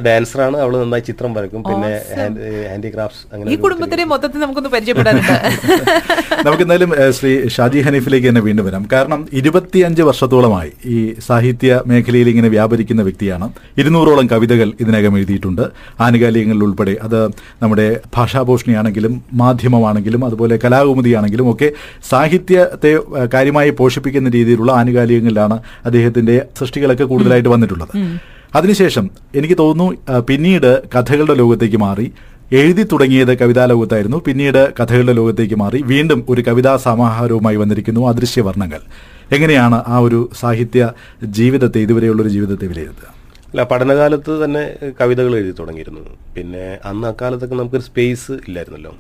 ഡാൻസർ 0.09 0.41
ആണ്. 0.47 0.57
അവൾ 0.65 0.75
നന്നായി 0.83 1.05
ചിത്രം 1.11 1.33
വരക്കും 1.39 1.63
പിന്നെ 1.71 1.93
ഹാൻഡിക്രാഫ്റ്റ്സ് 2.71 3.25
അങ്ങനെ 3.33 3.53
ഈ 3.55 3.59
കുടുംബത്തിനെ 3.67 4.07
മൊത്തത്തിൽ 4.13 4.43
നമുക്കൊന്ന് 4.47 4.73
പരിചയപ്പെടാനുണ്ട്. 4.77 5.37
നമുക്ക് 6.47 6.63
എന്തായാലും 6.65 6.91
ശ്രീ 7.19 7.33
ഷാജി 7.57 7.81
ഹനീഫിലേക്ക് 7.87 8.27
തന്നെ 8.29 8.43
വീണ്ടും 8.49 8.65
വരാം. 8.69 8.83
കാരണം 8.93 9.08
കാരണം 9.09 9.29
ഇരുപത്തിയഞ്ച് 9.33 10.03
വർഷത്തോളമായി 10.09 10.71
ഈ 10.95 10.97
സാഹിത്യ 11.27 11.81
മേഖലയിൽ 11.87 12.29
ഇങ്ങനെ 12.33 12.49
വ്യാപരിക്കുന്ന 12.55 13.03
വ്യക്തിയാണ്. 13.03 13.47
ഇരുന്നൂറോളം 13.81 14.27
കവിതകൾ 14.33 14.69
ഇതിനകം 14.81 15.15
എഴുതിയിട്ടുണ്ട്. 15.19 15.63
ആനുകാലികങ്ങളിൽ 16.01 16.65
ഉൾപ്പെടെ 16.67 16.95
അത് 17.07 17.19
നമ്മുടെ 17.63 17.87
ഭാഷാഭൂഷണിയാണെങ്കിലും 18.17 19.15
മാധ്യമമാണെങ്കിലും 19.43 20.23
അതുപോലെ 20.29 20.59
കലാകുമുദിയാണെങ്കിലും 20.65 21.49
ഒക്കെ 21.53 21.71
സാഹിത്യത്തെ 22.11 22.93
കാര്യമായി 23.35 23.73
പോഷിപ്പിക്കുന്ന 23.81 24.29
രീതിയിലുള്ള 24.39 24.73
ആനുകാലികങ്ങളിലാണ് 24.73 25.59
അദ്ദേഹത്തിന്റെ 25.85 26.39
സൃഷ്ടികളൊക്കെ 26.59 27.05
കൂടുതലായിട്ട് 27.05 27.53
വന്നിട്ടുള്ളത്. 27.57 27.95
അതിനുശേഷം 28.55 29.07
എനിക്ക് 29.35 29.57
തോന്നുന്നു 29.59 30.21
പിന്നീട് 30.29 30.73
കഥകളുടെ 30.95 31.35
ലോകത്തേക്ക് 31.35 31.77
മാറി. 31.77 32.09
എഴുതി 32.53 32.83
തുടങ്ങിയത് 32.83 33.39
കവിതാ 33.39 33.65
ലോകത്തായിരുന്നു. 33.65 34.23
പിന്നീട് 34.27 34.73
കഥകളുടെ 34.81 35.13
ലോകത്തേക്ക് 35.13 35.55
മാറി 35.55 35.83
വീണ്ടും 35.83 36.27
ഒരു 36.29 36.41
കവിതാ 36.41 36.77
സമാഹാരവുമായി 36.77 37.57
വന്നിരിക്കുന്നു. 37.57 38.09
അദൃശ്യവർണങ്ങൾ. 38.09 38.81
എങ്ങനെയാണ് 39.33 39.85
ആ 39.87 39.99
ഒരു 39.99 40.31
സാഹിത്യ 40.41 40.93
ജീവിതത്തെ 41.25 41.79
ഇതുവരെയുള്ളൊരു 41.79 42.29
ജീവിതത്തെ 42.29 42.67
വിലയിരുത്തുക? 42.67 43.09
അല്ല 43.49 43.63
പഠനകാലത്ത് 43.65 44.45
തന്നെ 44.45 44.77
കവിതകൾ 45.01 45.37
എഴുതി 45.37 45.51
തുടങ്ങിയിരുന്നു. 45.59 46.01
പിന്നെ 46.37 46.79
അന്ന് 46.85 47.09
അക്കാലത്തൊക്കെ 47.09 47.55
നമുക്കൊരു 47.55 47.83
സ്പേസ് 47.83 48.33
ഇല്ലായിരുന്നല്ലോ. 48.33 48.95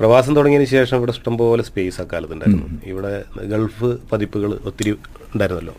പ്രവാസം 0.00 0.36
തുടങ്ങിയതിന് 0.36 0.68
ശേഷം 0.68 0.96
ഇവിടെ 0.96 1.10
ഇഷ്ടംപോലെ 1.10 1.62
സ്പേസ് 1.62 2.00
അക്കാലത്ത് 2.00 2.32
ഉണ്ടായിരുന്നു. 2.32 2.66
ഇവിടെ 2.86 3.24
ഗൾഫ് 3.42 3.96
പതിപ്പുകൾ 4.12 4.58
ഒത്തിരി 4.64 4.90
ഉണ്ടായിരുന്നല്ലോ. 5.34 5.74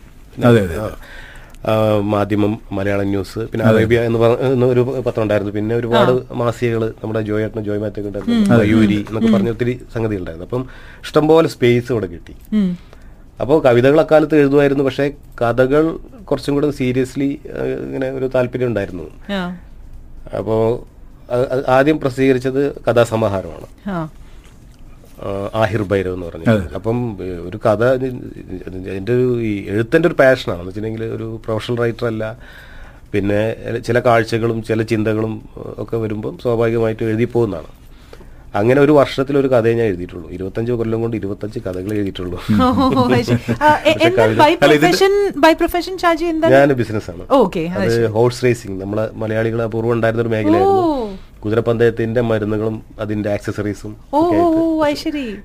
മാധ്യമം 2.12 2.54
മലയാളം 2.76 3.08
ന്യൂസ് 3.12 3.42
പിന്നെ 3.50 3.64
അറേബ്യ 3.68 3.98
എന്ന് 4.08 4.18
പറഞ്ഞ 4.22 4.64
ഒരു 4.72 4.82
പത്രം 5.06 5.22
ഉണ്ടായിരുന്നു 5.24 5.52
പിന്നെ 5.58 5.74
ഒരുപാട് 5.80 6.12
മാസികകൾ 6.40 6.82
നമ്മുടെ 7.02 7.20
ജോയ് 7.28 7.44
ഏട്ടനും 7.44 7.64
ജോയ് 7.68 7.80
മാറ്റൊക്കെ 7.84 8.08
ഉണ്ടായിരുന്നു. 8.10 8.38
മയൂരി 8.60 8.98
എന്നൊക്കെ 9.08 9.30
പറഞ്ഞ 9.34 9.50
ഒത്തിരി 9.56 9.74
സംഗതി 9.94 10.16
ഉണ്ടായിരുന്നു 10.22 10.48
അപ്പം 10.48 10.64
ഇഷ്ടംപോലെ 11.04 11.50
സ്പേസ് 11.54 11.88
ഇവിടെ 11.94 12.08
കിട്ടി. 12.14 12.34
അപ്പോൾ 13.42 13.58
കവിതകൾ 13.66 13.98
അക്കാലത്ത് 14.04 14.36
എഴുതുമായിരുന്നു. 14.42 14.84
പക്ഷേ 14.88 15.06
കഥകൾ 15.42 15.84
കുറച്ചും 16.30 16.54
കൂടെ 16.56 16.68
സീരിയസ്ലി 16.80 17.30
ഇങ്ങനെ 17.86 18.10
ഒരു 18.18 18.26
താല്പര്യം 18.34 18.68
ഉണ്ടായിരുന്നു. 18.72 19.06
അപ്പോൾ 20.40 20.62
ആദ്യം 21.78 21.98
പ്രസിദ്ധീകരിച്ചത് 22.02 22.62
കഥാസമാഹാരമാണ്. 22.86 23.68
ആഹിർ 25.54 25.82
ഭൈരവ് 25.82 26.14
എന്ന് 26.14 26.26
പറഞ്ഞു 26.26 26.46
അപ്പം 26.74 26.98
ഒരു 27.48 27.58
കഥ 27.66 27.84
എന്റെ 28.96 29.12
ഒരു 29.12 29.42
ഈ 29.42 29.52
എഴുത്തിന്റെ 29.68 30.06
ഒരു 30.08 30.16
പാഷനാണ്. 30.18 30.58
എന്ന് 30.58 30.68
വെച്ചിട്ടുണ്ടെങ്കിൽ 30.68 31.16
ഒരു 31.16 31.40
പ്രൊഫഷണൽ 31.44 31.78
റൈറ്റർ 31.78 32.06
അല്ല. 32.06 32.38
പിന്നെ 33.12 33.40
ചില 33.86 34.00
കാഴ്ചകളും 34.00 34.62
ചില 34.62 34.82
ചിന്തകളും 34.82 35.48
ഒക്കെ 35.78 35.96
വരുമ്പം 35.96 36.38
സ്വാഭാവികമായിട്ട് 36.42 37.04
എഴുതി 37.04 37.24
പോകുന്നതാണ്. 37.24 37.70
അങ്ങനെ 38.58 38.80
ഒരു 38.80 38.92
വർഷത്തിൽ 38.92 39.38
ഒരു 39.38 39.48
കഥയെ 39.48 39.74
ഞാൻ 39.74 39.86
എഴുതിയിട്ടുള്ളൂ. 39.86 40.30
ഇരുപത്തഞ്ച് 40.30 40.72
കൊല്ലം 40.72 41.00
കൊണ്ട് 41.00 41.16
ഇരുപത്തഞ്ച് 41.16 41.58
കഥകൾ 41.58 41.92
എഴുതിയിട്ടുള്ളൂ. 41.92 42.38
ഞാൻ 46.54 46.72
ബിസിനസ്സാണ്. 46.72 47.24
ഓക്കെ 47.30 47.60
അത് 47.60 48.08
ഹോഴ്സ് 48.16 48.44
റേസിംഗ്. 48.44 48.80
നമ്മളെ 48.82 49.08
മലയാളികൾ 49.22 49.62
അപൂർവം 49.62 49.92
ഉണ്ടായിരുന്ന 49.92 50.22
ഒരു 50.22 50.28
മേഖലയായിരുന്നു. 50.28 51.18
കുതിരപ്പന്തയത്തിന്റെ 51.44 52.20
മരുന്നുകളും 52.20 52.82
അതിന്റെ 53.00 53.30
ആക്സസറീസും 53.30 53.96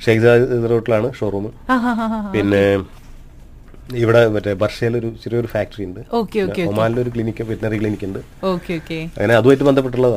ഷെയ്ഖ് 0.06 0.70
റോട്ടിലാണ് 0.70 1.14
ഷോറൂം. 1.20 1.52
പിന്നെ 2.32 2.64
ഇവിടെ 3.98 4.28
മറ്റേ 4.28 4.54
ബർഷയിൽ 4.54 4.98
ഒരു 4.98 5.08
ചെറിയൊരു 5.24 5.48
ഫാക്ടറി 5.48 5.84
ഉണ്ട്. 5.86 6.00
ഒമാനിൽ 6.68 7.00
ഒരു 7.00 7.10
ക്ലിനിക്ക് 7.10 7.44
വെറ്റിനറി 7.44 7.78
ക്ലിനിക് 7.78 8.04
ഉണ്ട്. 8.06 8.20
Okay 8.44 8.74
okay. 8.74 8.98
അങ്ങനെ 9.18 9.34
അതുമായിട്ട് 9.36 9.64
ബന്ധപ്പെട്ടുള്ള 9.64 10.08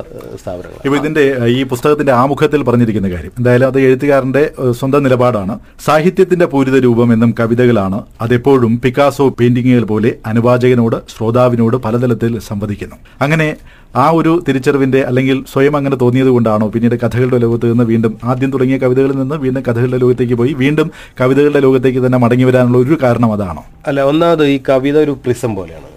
സ്ഥാപനങ്ങൾ 0.43 0.83
ഇപ്പൊ 0.85 0.99
ഇതിന്റെ 0.99 1.23
ഈ 1.47 1.63
പുസ്തകത്തിന്റെ 1.63 2.13
ആമുഖത്തിൽ 2.13 2.63
പറഞ്ഞിരിക്കുന്ന 2.63 3.11
കാര്യം. 3.11 3.33
എന്തായാലും 3.39 3.67
അത് 3.67 3.81
എഴുത്തുകാരന്റെ 3.81 4.51
സ്വന്തം 4.71 5.03
നിലപാടാണ്. 5.03 5.59
സാഹിത്യത്തിന്റെ 5.85 6.47
പൂരിത 6.47 6.79
രൂപം 6.79 7.13
എന്നും 7.13 7.35
കവിതകളാണ്. 7.41 8.03
അതെപ്പോഴും 8.21 8.81
പിക്കാസോ 8.81 9.29
പെയിന്റിങ്ങുകൾ 9.29 9.85
പോലെ 9.85 10.13
അനുവാചകനോട് 10.27 10.97
ശ്രോതാവിനോട് 11.17 11.77
പലതലത്തിൽ 11.77 12.39
സംവദിക്കുന്നു. 12.39 12.97
അങ്ങനെ 13.21 13.57
ആ 13.95 14.11
ഒരു 14.11 14.43
തിരിച്ചറിവിന്റെ 14.49 15.01
അല്ലെങ്കിൽ 15.03 15.45
സ്വയം 15.53 15.77
അങ്ങനെ 15.77 15.97
തോന്നിയത് 15.97 16.29
കൊണ്ടാണോ 16.29 16.69
പിന്നീട് 16.69 16.95
കഥകളുടെ 16.95 17.39
ലോകത്ത് 17.39 17.73
നിന്ന് 17.73 17.85
വീണ്ടും 17.85 18.19
ആദ്യം 18.25 18.51
തുടങ്ങിയ 18.53 18.79
കവിതകളിൽ 18.79 19.17
നിന്ന് 19.17 19.37
വീണ്ടും 19.37 19.63
കഥകളുടെ 19.63 19.97
ലോകത്തേക്ക് 19.97 20.35
പോയി 20.35 20.53
വീണ്ടും 20.53 20.89
കവിതകളുടെ 21.21 21.61
ലോകത്തേക്ക് 21.61 22.07
തന്നെ 22.07 22.19
മടങ്ങി 22.19 22.45
വരാനുള്ള 22.45 22.79
ഒരു 22.79 22.99
കാരണം 23.03 23.33
അതാണോ? 23.33 23.63
അല്ല 23.87 24.01
ഒന്നാമത് 24.03 24.45
ഈ 24.47 24.61
കവിത 24.69 24.97
ഒരു 24.99 25.11
പ്രിസം 25.25 25.55
പോലെയാണ്. 25.55 25.91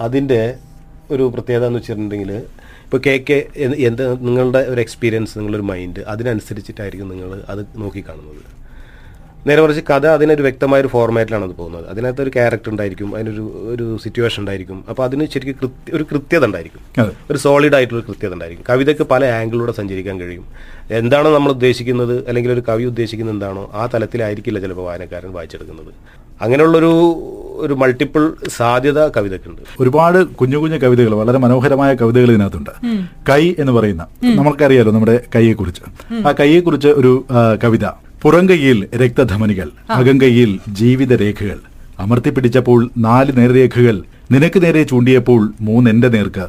അതിന്റെ 0.00 0.40
ഒരു 1.10 1.24
പ്രത്യേകത 1.34 1.66
എന്ന് 1.66 1.78
വെച്ചിട്ടുണ്ടെങ്കിൽ 1.78 2.30
ഇപ്പോൾ 2.84 3.00
കെ 3.06 3.24
കെ 3.28 3.38
എന്ത് 3.80 4.02
നിങ്ങളുടെ 4.26 4.58
ഒരു 4.72 4.80
എക്സ്പീരിയൻസ് 4.80 5.38
നിങ്ങളൊരു 5.38 5.62
മൈൻഡ് 5.62 6.00
അതിനനുസരിച്ചിട്ടായിരിക്കും 6.08 7.08
നിങ്ങൾ 7.08 7.42
അത് 7.48 7.66
നോക്കിക്കാണുന്നത് 7.76 8.42
നേരെ 9.46 9.62
മറിച്ച് 9.62 9.82
കഥ 9.90 10.06
അതിനൊരു 10.06 10.42
വ്യക്തമായ 10.42 10.80
ഒരു 10.80 10.88
ഫോർമാറ്റിലാണ് 10.88 11.44
അത് 11.44 11.54
പോകുന്നത്. 11.58 11.84
അതിനകത്ത് 11.88 12.22
ഒരു 12.22 12.30
ക്യാരക്ടർ 12.34 12.70
ഉണ്ടായിരിക്കും 12.70 13.14
അതിനൊരു 13.16 13.44
ഒരു 13.72 13.98
സിറ്റുവേഷൻ 14.04 14.40
ഉണ്ടായിരിക്കും. 14.40 14.84
അപ്പോൾ 14.88 15.02
അതിന് 15.02 15.26
ശരിക്കും 15.34 15.56
കൃത്യ 15.62 15.96
ഒരു 15.96 16.04
കൃത്യത 16.12 16.44
ഉണ്ടായിരിക്കും. 16.44 16.82
ഒരു 17.30 17.38
സോളിഡ് 17.38 17.74
ആയിട്ടുള്ള 17.74 18.02
കൃത്യത 18.08 18.32
ഉണ്ടായിരിക്കും. 18.32 18.64
കവിതയ്ക്ക് 18.68 19.02
പല 19.02 19.24
ആംഗിളിലൂടെ 19.24 19.72
സഞ്ചരിക്കാൻ 19.72 20.20
കഴിയും. 20.20 20.46
എന്താണോ 20.90 21.34
നമ്മൾ 21.34 21.50
ഉദ്ദേശിക്കുന്നത് 21.50 22.28
അല്ലെങ്കിൽ 22.28 22.52
ഒരു 22.52 22.62
കവി 22.68 22.84
ഉദ്ദേശിക്കുന്നത് 22.84 23.34
എന്താണോ 23.34 23.70
ആ 23.74 23.88
തലത്തിലായിരിക്കില്ല 23.94 24.58
ചിലപ്പോൾ 24.58 24.82
വായനക്കാരൻ 24.82 25.32
വായിച്ചെടുക്കുന്നത്. 25.32 25.92
അങ്ങനെയുള്ളൊരു 26.42 26.92
ഒരു 27.64 27.74
മൾട്ടിപ്പിൾ 27.74 28.22
സാധ്യത 28.56 29.08
കവിതയ്ക്കുണ്ട്. 29.08 29.62
ഒരുപാട് 29.80 30.18
കുഞ്ഞു 30.40 30.58
കുഞ്ഞു 30.58 30.78
കവിതകൾ 30.78 31.14
വളരെ 31.14 31.38
മനോഹരമായ 31.38 31.94
കവിതകൾ 31.94 32.30
ഇതിനകത്തുണ്ട്. 32.30 32.70
കൈ 33.30 33.54
എന്ന് 33.58 33.72
പറയുന്ന 33.72 34.06
നമ്മൾക്കറിയാലോ 34.24 34.92
നമ്മുടെ 34.92 35.20
കൈയെക്കുറിച്ച്. 35.34 35.82
ആ 36.26 36.32
കൈയെക്കുറിച്ച് 36.40 36.88
ഒരു 36.88 37.24
കവിത. 37.64 38.05
പുറംകൈയിൽ 38.26 38.86
രക്തധമനികൾ 38.96 39.68
അകങ്കൈയിൽ 39.90 40.58
ജീവിതരേഖകൾ. 40.68 41.58
അമർത്തിപ്പിടിച്ചപ്പോൾ 41.98 42.90
നാല് 42.98 43.32
നേർരേഖകൾ 43.36 44.02
നിനക്ക് 44.30 44.62
നേരെ 44.64 44.82
ചൂണ്ടിയപ്പോൾ 44.82 45.54
മൂന്നെന്റെ 45.60 46.08
നേർക്ക് 46.08 46.46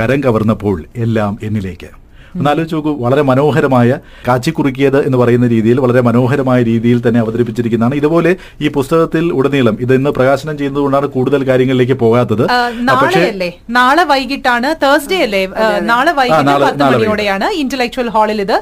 കരം 0.00 0.24
കവർന്നപ്പോൾ 0.24 0.84
എല്ലാം 0.96 1.38
എന്നിലേക്ക്. 1.42 1.99
ഒന്നാലോചിച്ച് 2.38 2.76
നോക്കൂ 2.76 2.92
വളരെ 3.04 3.22
മനോഹരമായ 3.30 3.98
കാച്ചിക്കുറുക്കിയത് 4.28 4.98
എന്ന് 5.06 5.18
പറയുന്ന 5.20 5.46
രീതിയിൽ 5.54 5.78
വളരെ 5.84 6.02
മനോഹരമായ 6.08 6.60
രീതിയിൽ 6.70 6.98
തന്നെ 7.06 7.20
അവതരിപ്പിച്ചിരിക്കുന്നതാണ്. 7.24 7.94
ഇതുപോലെ 8.00 8.32
ഈ 8.64 8.68
പുസ്തകത്തിൽ 8.76 9.24
ഉടനീളം 9.38 9.76
ഇത് 9.84 9.94
ഇന്ന് 9.98 10.10
പ്രകാശനം 10.18 10.54
ചെയ്യുന്നതുകൊണ്ടാണ് 10.58 11.06
കൂടുതൽ 11.16 11.40
കാര്യങ്ങളിലേക്ക് 11.50 11.96
പോകാത്തത്. 12.04 12.44
നാളെ 13.78 14.04
വൈകിട്ടാണ് 14.12 14.68
തേഴ്സ്ഡേ 14.84 15.20
അല്ലേ? 15.26 15.42
നാളെ 15.92 16.12
വൈകിട്ട് 16.20 16.54
പത്ത് 16.66 16.84
മണിയോടെയാണ് 16.92 17.48
ഇന്റലക്ച്വൽ 17.62 18.10
ഹാളിൽ 18.16 18.40
ഇത് 18.46 18.56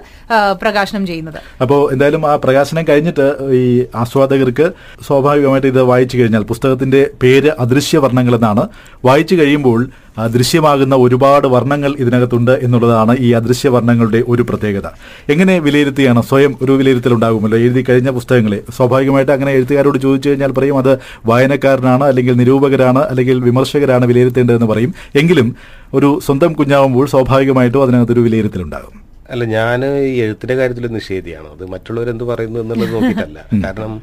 പ്രകാശനം 0.63 1.03
ചെയ്യുന്നത്. 1.11 1.39
അപ്പോൾ 1.63 1.81
എന്തായാലും 1.93 2.23
ആ 2.31 2.35
പ്രകാശനം 2.45 2.85
കഴിഞ്ഞിട്ട് 2.89 3.27
ഈ 3.61 3.63
ആസ്വാദകർക്ക് 4.03 4.67
സ്വാഭാവികമായിട്ട് 5.07 5.69
ഇത് 5.75 5.83
വായിച്ചു 5.93 6.17
കഴിഞ്ഞാൽ 6.19 6.45
പുസ്തകത്തിന്റെ 6.53 7.03
പേര് 7.23 7.51
അദൃശ്യ 7.65 7.99
വർണങ്ങൾ 8.05 8.35
എന്നാണ് 8.39 8.65
വായിച്ചു 9.09 9.35
കഴിയുമ്പോൾ 9.41 9.81
ദൃശ്യമാകുന്ന 10.27 10.95
ഒരുപാട് 10.95 11.47
വർണങ്ങൾ 11.47 11.95
ഇതിനകത്തുണ്ട് 11.99 12.59
എന്നുള്ളതാണ് 12.63 13.17
ഈ 13.21 13.33
അദൃശ്യ 13.33 13.69
വർണങ്ങളുടെ 13.69 14.25
ഒരു 14.29 14.43
പ്രത്യേകത. 14.43 14.87
എങ്ങനെ 15.29 15.59
വിലയിരുത്തിയാണ് 15.59 16.23
സ്വയം 16.23 16.59
ഒരു 16.63 16.73
വിലയിരുത്തൽ 16.73 17.13
ഉണ്ടാകുമല്ലോ 17.15 17.59
എഴുതി 17.59 17.85
കഴിഞ്ഞ 17.89 18.11
പുസ്തകങ്ങളെ 18.11 18.63
സ്വാഭാവികമായിട്ട് 18.77 19.33
അങ്ങനെ 19.33 19.53
എഴുത്തുകാരോട് 19.53 19.99
ചോദിച്ചു 19.99 20.29
കഴിഞ്ഞാൽ 20.29 20.53
പറയും 20.53 20.79
അത് 20.79 20.99
വായനക്കാരനാണ് 21.27 22.05
അല്ലെങ്കിൽ 22.05 22.37
നിരൂപകരാണ് 22.37 22.99
അല്ലെങ്കിൽ 22.99 23.39
വിമർശകരാണ് 23.39 24.07
വിലയിരുത്തേണ്ടതെന്ന് 24.07 24.67
പറയും. 24.67 24.95
എങ്കിലും 25.17 25.57
ഒരു 25.95 26.21
സ്വന്തം 26.27 26.53
കുഞ്ഞാവുമ്പോൾ 26.53 27.07
സ്വാഭാവികമായിട്ടും 27.07 27.83
അതിനകത്തൊരു 27.83 28.21
വിലയിരുത്തലുണ്ടാകും. 28.21 28.95
അല്ല 29.31 29.45
ഞാൻ 29.45 29.85
ഈ 29.87 30.21
എഴുത്തിന്റെ 30.21 30.55
കാര്യത്തിൽ 30.55 30.87
നിഷേധിയാണ്. 30.87 31.49
അത് 31.55 31.71
മറ്റുള്ളവരെന്ത് 31.71 32.25
പറയുന്നു 32.25 32.61
എന്നുള്ളത് 32.61 32.95
നോക്കിയിട്ടല്ല. 32.95 33.39
കാരണം 33.65 34.03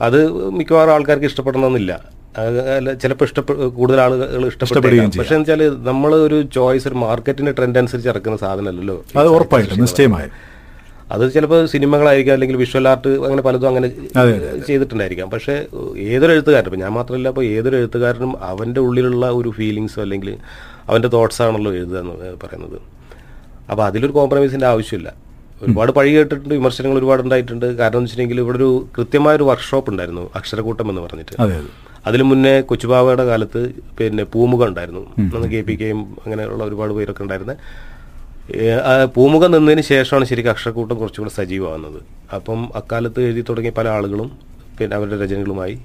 അത് 0.00 0.32
മിക്കവാറും 0.32 0.94
ആൾക്കാർക്ക് 0.94 1.24
ഇഷ്ടപ്പെടണമെന്നില്ല. 1.24 2.17
ചിലപ്പോൾ 3.02 3.26
ഇഷ്ടപ്പെ 3.28 3.54
കൂടുതൽ 3.78 3.98
ആളുകൾ 4.04 4.44
ഇഷ്ടപ്പെടുകയും. 4.48 5.10
പക്ഷെ 5.20 5.36
വെച്ചാൽ 5.38 5.62
നമ്മൾ 5.88 6.10
ഒരു 6.26 6.38
ചോയ്സ് 6.56 6.86
ഒരു 6.90 6.96
മാർക്കറ്റിന്റെ 7.04 7.52
ട്രെൻഡ് 7.58 7.80
അനുസരിച്ച് 7.80 8.10
ഇറക്കുന്ന 8.12 8.36
സാധനമല്ലല്ലോ 8.44 8.96
അത് 9.20 9.28
ഉറപ്പായിട്ടും 9.36 9.82
നിശ്ചയമായി. 9.84 10.28
നിശ്ചയമായും 10.28 10.56
അത് 11.14 11.22
ചിലപ്പോൾ 11.34 11.60
സിനിമകളായിരിക്കാം 11.72 12.34
അല്ലെങ്കിൽ 12.36 12.56
വിഷ്വൽ 12.62 12.86
ആർട്ട് 12.88 13.10
അങ്ങനെ 13.26 13.42
പലതും 13.46 13.68
അങ്ങനെ 13.70 13.88
ചെയ്തിട്ടുണ്ടായിരിക്കാം. 14.66 15.28
പക്ഷേ 15.34 15.54
ഏതൊരു 16.12 16.32
എഴുത്തുകാരനും 16.36 16.68
ഇപ്പം 16.70 16.82
ഞാൻ 16.84 16.92
മാത്രമല്ല 16.98 17.28
ഇപ്പോൾ 17.32 17.44
ഏതൊരു 17.56 17.76
എഴുത്തുകാരനും 17.80 18.32
അവന്റെ 18.50 18.80
ഉള്ളിലുള്ള 18.86 19.26
ഒരു 19.38 19.52
ഫീലിങ്സോ 19.58 20.00
അല്ലെങ്കിൽ 20.06 20.30
അവന്റെ 20.88 21.10
തോട്ട്സ് 21.14 21.40
ആണല്ലോ 21.46 21.72
എഴുതുക 21.78 21.98
എന്ന് 22.02 22.34
പറയുന്നത്. 22.44 22.78
അപ്പോൾ 23.70 23.84
അതിലൊരു 23.86 24.14
കോംപ്രമൈസിന്റെ 24.18 24.68
ആവശ്യമില്ല. 24.72 25.08
ഒരുപാട് 25.62 25.90
പഴി 25.98 26.10
കേട്ടിട്ടുണ്ട് 26.16 26.54
വിമർശനങ്ങൾ 26.54 26.96
ഒരുപാട് 27.00 27.20
ഉണ്ടായിട്ടുണ്ട്. 27.22 27.66
കാരണം 27.78 27.96
എന്ന് 27.96 28.06
വെച്ചിട്ടുണ്ടെങ്കിൽ 28.06 28.40
ഇവിടെ 28.44 28.58
ഒരു 28.60 28.70
കൃത്യമായ 28.96 29.36
ഒരു 29.38 29.46
വർക്ക്ഷോപ്പ് 29.50 29.90
ഉണ്ടായിരുന്നു 29.92 30.24
അക്ഷരക്കൂട്ടം 30.40 30.86
എന്ന് 30.92 31.02
പറഞ്ഞിട്ട്. 31.06 31.34
അതെ 31.44 31.54
അതെ. 31.60 31.70
അതിനു 32.06 32.24
മുന്നേ 32.30 32.52
കൊച്ചുബാവയുടെ 32.60 33.24
കാലത്ത് 33.30 33.60
പിന്നെ 33.98 34.24
പൂമുഖം 34.34 34.66
ഉണ്ടായിരുന്നു. 34.70 35.02
അന്ന് 35.36 35.48
കെ 35.54 35.60
പി 35.68 35.74
കെയും 35.80 36.00
അങ്ങനെയുള്ള 36.24 36.62
ഒരുപാട് 36.64 36.92
പേരൊക്കെ 36.98 37.22
ഉണ്ടായിരുന്നത് 37.22 37.56
പൂമുഖം 39.14 39.50
നിന്നതിന് 39.54 39.82
ശേഷമാണ് 39.88 40.26
ശരിക്കും 40.30 40.52
അക്ഷരക്കൂട്ടം 40.52 40.96
കുറച്ചുകൂടെ 41.00 41.32
സജീവമാകുന്നത്. 41.38 41.98
അപ്പം 42.36 42.60
അക്കാലത്ത് 42.80 43.20
എഴുതി 43.28 43.42
തുടങ്ങിയ 43.48 43.72
പല 43.78 43.88
ആളുകളും 43.96 44.28
പിന്നെ 44.78 44.94
അവരുടെ 44.96 45.16
രചനകളുമായി 45.24 45.76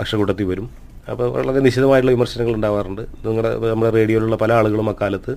അക്ഷരക്കൂട്ടത്തിൽ 0.00 0.46
വരും. 0.52 0.66
അപ്പോൾ 1.10 1.26
വളരെ 1.36 1.60
നിശ്ചിതമായിട്ടുള്ള 1.66 2.12
വിമർശനങ്ങൾ 2.16 2.54
ഉണ്ടാവാറുണ്ട്. 2.58 3.02
നിങ്ങളുടെ 3.24 3.50
നമ്മുടെ 3.70 3.90
റേഡിയോയിലുള്ള 3.96 4.36
പല 4.42 4.52
ആളുകളും 4.58 4.88
അക്കാലത്ത് 4.92 5.32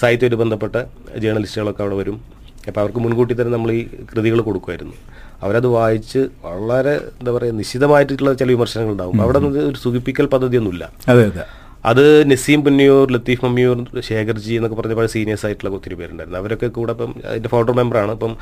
സാഹിത്യമായിട്ട് 0.00 0.38
ബന്ധപ്പെട്ട 0.42 0.76
ജേർണലിസ്റ്റുകളൊക്കെ 1.22 1.82
അവിടെ 1.86 1.96
വരും. 2.02 2.18
അപ്പോൾ 2.68 2.80
അവർക്ക് 2.80 3.00
മുൻകൂട്ടി 3.04 3.34
തന്നെ 3.34 3.52
നമ്മൾ 3.52 3.70
ഈ 3.72 3.80
കൃതികൾ 4.10 4.40
കൊടുക്കുമായിരുന്നു. 4.40 4.96
അവരത് 5.44 5.66
വായിച്ച് 5.66 6.20
വളരെ 6.44 6.94
എന്താ 7.18 7.30
പറയുക 7.32 7.54
നിശ്ചിതമായിട്ടുള്ള 7.60 8.32
ചില 8.40 8.48
വിമർശനങ്ങൾ 8.48 8.92
ഉണ്ടാവും. 8.92 9.22
അവിടെ 9.22 9.38
ഒരു 9.70 9.78
സുഖിപ്പിക്കൽ 9.84 10.26
പദ്ധതിയൊന്നുമില്ല. 10.26 10.84
അതെ 11.08 11.24
അതെ. 11.30 11.44
അത് 11.90 12.30
നസീം 12.30 12.64
പുന്നിയൂർ 12.64 13.12
ലത്തീഫ് 13.12 13.44
മമ്മിയൂർ 13.44 13.76
ശേഖർജി 14.08 14.52
എന്നൊക്കെ 14.54 14.76
പറഞ്ഞ 14.80 14.94
പല 14.94 15.06
സീനിയേഴ്സ് 15.06 15.46
ആയിട്ടുള്ള 15.46 15.70
ഒത്തിരി 15.76 15.94
പേരുണ്ടായിരുന്നു. 15.94 16.38
അവരൊക്കെ 16.38 16.66
കൂടെ 16.66 16.92
ഇപ്പം 16.92 17.14
അതിന്റെ 17.30 17.48
ഫൗണ്ടർ 17.48 17.72
മെമ്പറാണ് 17.72 18.12
ഇപ്പം 18.12 18.36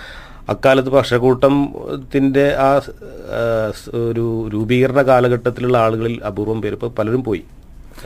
അക്കാലത്ത് 0.48 0.88
പക്ഷകൂട്ടത്തിന്റെ 0.88 2.46
ആ 2.66 2.70
ഒരു 4.10 4.48
രൂപീകരണ 4.54 5.02
കാലഘട്ടത്തിലുള്ള 5.02 5.78
ആളുകളിൽ 5.78 6.20
അപൂർവം 6.30 6.62
പേര് 6.62 6.74
ഇപ്പം 6.74 6.94
പലരും 6.98 7.24
പോയി. 7.24 7.42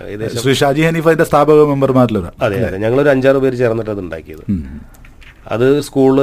ഏകദേശം 0.08 0.42
ശ്രീ 0.42 0.54
ഷാജി 0.54 0.82
ഹനീഫ് 0.82 1.08
അതിന്റെ 1.08 1.24
സ്ഥാപക 1.24 1.64
മെമ്പർമാരിലൊരാൾ 1.72 2.34
അതെ 2.44 2.58
അതെ. 2.66 2.78
ഞങ്ങളൊരു 2.78 3.08
അഞ്ചാറ് 3.08 3.36
പേര് 3.36 3.56
ചേർന്നിട്ട് 3.56 3.90
അത് 3.90 4.00
ഉണ്ടാക്കിയത്. 4.00 4.44
അത് 5.48 5.80
സ്കൂളിൽ 5.80 6.22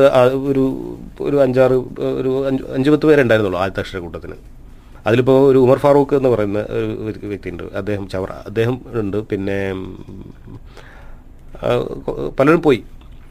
ഒരു 0.52 0.96
ഒരു 1.22 1.42
അഞ്ചാറ് 1.42 1.74
ഒരു 2.02 2.48
അഞ്ച് 2.48 2.64
അഞ്ച് 2.64 2.90
പത്ത് 2.90 3.06
പേരുണ്ടായിരുന്നുള്ളൂ 3.06 3.60
ആദ്യത്തെ 3.60 3.80
അക്ഷരക്കൂട്ടത്തിന് 3.80 4.34
അതിലിപ്പോൾ 5.08 5.52
ഒരു 5.52 5.58
ഉമർ 5.58 5.78
ഫാറൂഖ് 5.78 6.16
എന്ന് 6.16 6.30
പറയുന്ന 6.30 6.60
ഒരു 6.60 7.26
വ്യക്തി- 7.26 7.52
ഉണ്ട് 7.52 7.64
അദ്ദേഹം 7.64 8.08
ചവറ 8.10 8.32
അദ്ദേഹം 8.32 8.82
ഉണ്ട്. 8.94 9.18
പിന്നെ 9.18 9.74
പലരും 12.40 12.62
പോയി. 12.62 12.84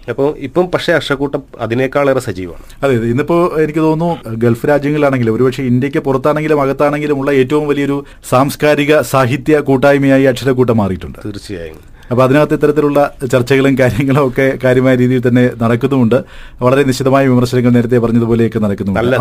അപ്പോൾ 0.08 0.36
ഇപ്പം 0.36 0.66
പക്ഷേ 0.66 0.92
അക്ഷരക്കൂട്ടം 0.92 1.42
അതിനേക്കാളേറെ 1.60 2.20
സജീവമാണ്. 2.20 2.84
അതെ 2.84 2.96
അതെ. 2.96 3.06
ഇന്നിപ്പോ 3.06 3.52
എനിക്ക് 3.58 3.78
തോന്നുന്നു 3.78 4.34
ഗൾഫ് 4.34 4.68
രാജ്യങ്ങളിലാണെങ്കിലും 4.68 5.34
ഒരുപക്ഷെ 5.34 5.62
ഇന്ത്യയ്ക്ക് 5.62 5.98
പുറത്താണെങ്കിലും 5.98 6.62
അകത്താണെങ്കിലും 6.62 7.18
ഉള്ള 7.18 7.30
ഏറ്റവും 7.30 7.68
വലിയൊരു 7.68 8.04
സാംസ്കാരിക 8.28 9.00
സാഹിത്യ 9.00 9.58
കൂട്ടായ്മയായി 9.58 10.22
അക്ഷരക്കൂട്ടം 10.22 10.76
മാറിയിട്ടുണ്ട്. 10.76 11.18
തീർച്ചയായും. 11.24 11.97
അപ്പൊ 12.10 12.22
അതിനകത്ത് 12.24 12.54
ഇത്തരത്തിലുള്ള 12.58 12.98
ചർച്ചകളും 13.32 13.74
കാര്യങ്ങളും 13.80 14.22
ഒക്കെ 14.28 14.46
കാര്യമായ 14.64 14.94
രീതിയിൽ 15.02 15.22
തന്നെ 15.28 15.44
നടക്കുന്നുമുണ്ട്. 15.62 16.18
വളരെ 16.66 16.82
നിശ്ചിതമായ 16.88 17.26
വിമർശനങ്ങൾ 17.32 17.72
നേരത്തെ 17.76 17.98
പറഞ്ഞതുപോലെയൊക്കെ 18.04 18.58
നടക്കുന്നുണ്ട്. 18.58 19.16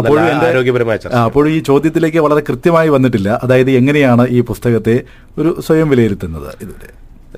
അപ്പോഴും 1.26 1.52
ഈ 1.56 1.60
ചോദ്യത്തിലേക്ക് 1.72 2.20
വളരെ 2.28 2.44
കൃത്യമായി 2.50 2.90
വന്നിട്ടില്ല. 2.96 3.30
അതായത് 3.44 3.72
എങ്ങനെയാണ് 3.72 4.26
ഈ 4.38 4.42
പുസ്തകത്തെ 4.52 4.96
ഒരു 5.40 5.52
സ്വയം 5.68 5.90
വിലയിരുത്തുന്നത് 5.94 6.50
ഇതിന്റെ 6.66 6.90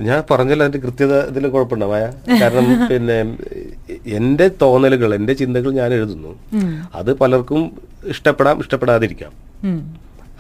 ഞാൻ 0.08 0.20
പറഞ്ഞല്ലോ 0.32 0.64
അതിന്റെ 0.66 0.82
കൃത്യത 0.84 1.14
ഇതിൽ 1.30 1.46
കുഴപ്പമുണ്ടാവായ 1.54 2.04
കാരണം 2.42 2.68
പിന്നെ 2.90 3.18
എന്റെ 4.20 4.48
തോന്നലുകൾ 4.62 5.10
എന്റെ 5.18 5.34
ചിന്തകൾ 5.40 5.72
ഞാൻ 5.80 5.90
എഴുതുന്നു. 5.98 6.32
അത് 7.00 7.12
പലർക്കും 7.22 7.64
ഇഷ്ടപ്പെടാം 8.14 8.60
ഇഷ്ടപ്പെടാതിരിക്കാം. 8.64 9.34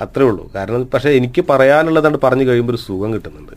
അത്രേ 0.03 0.23
ഉള്ളൂ. 0.29 0.43
കാരണം 0.55 0.81
പക്ഷെ 0.93 1.09
എനിക്ക് 1.19 1.41
പറയാനുള്ളതാണ് 1.51 2.17
പറഞ്ഞു 2.25 2.45
കഴിയുമ്പോൾ 2.49 2.73
ഒരു 2.75 2.81
സുഖം 2.85 3.09
കിട്ടുന്നുണ്ട്. 3.15 3.53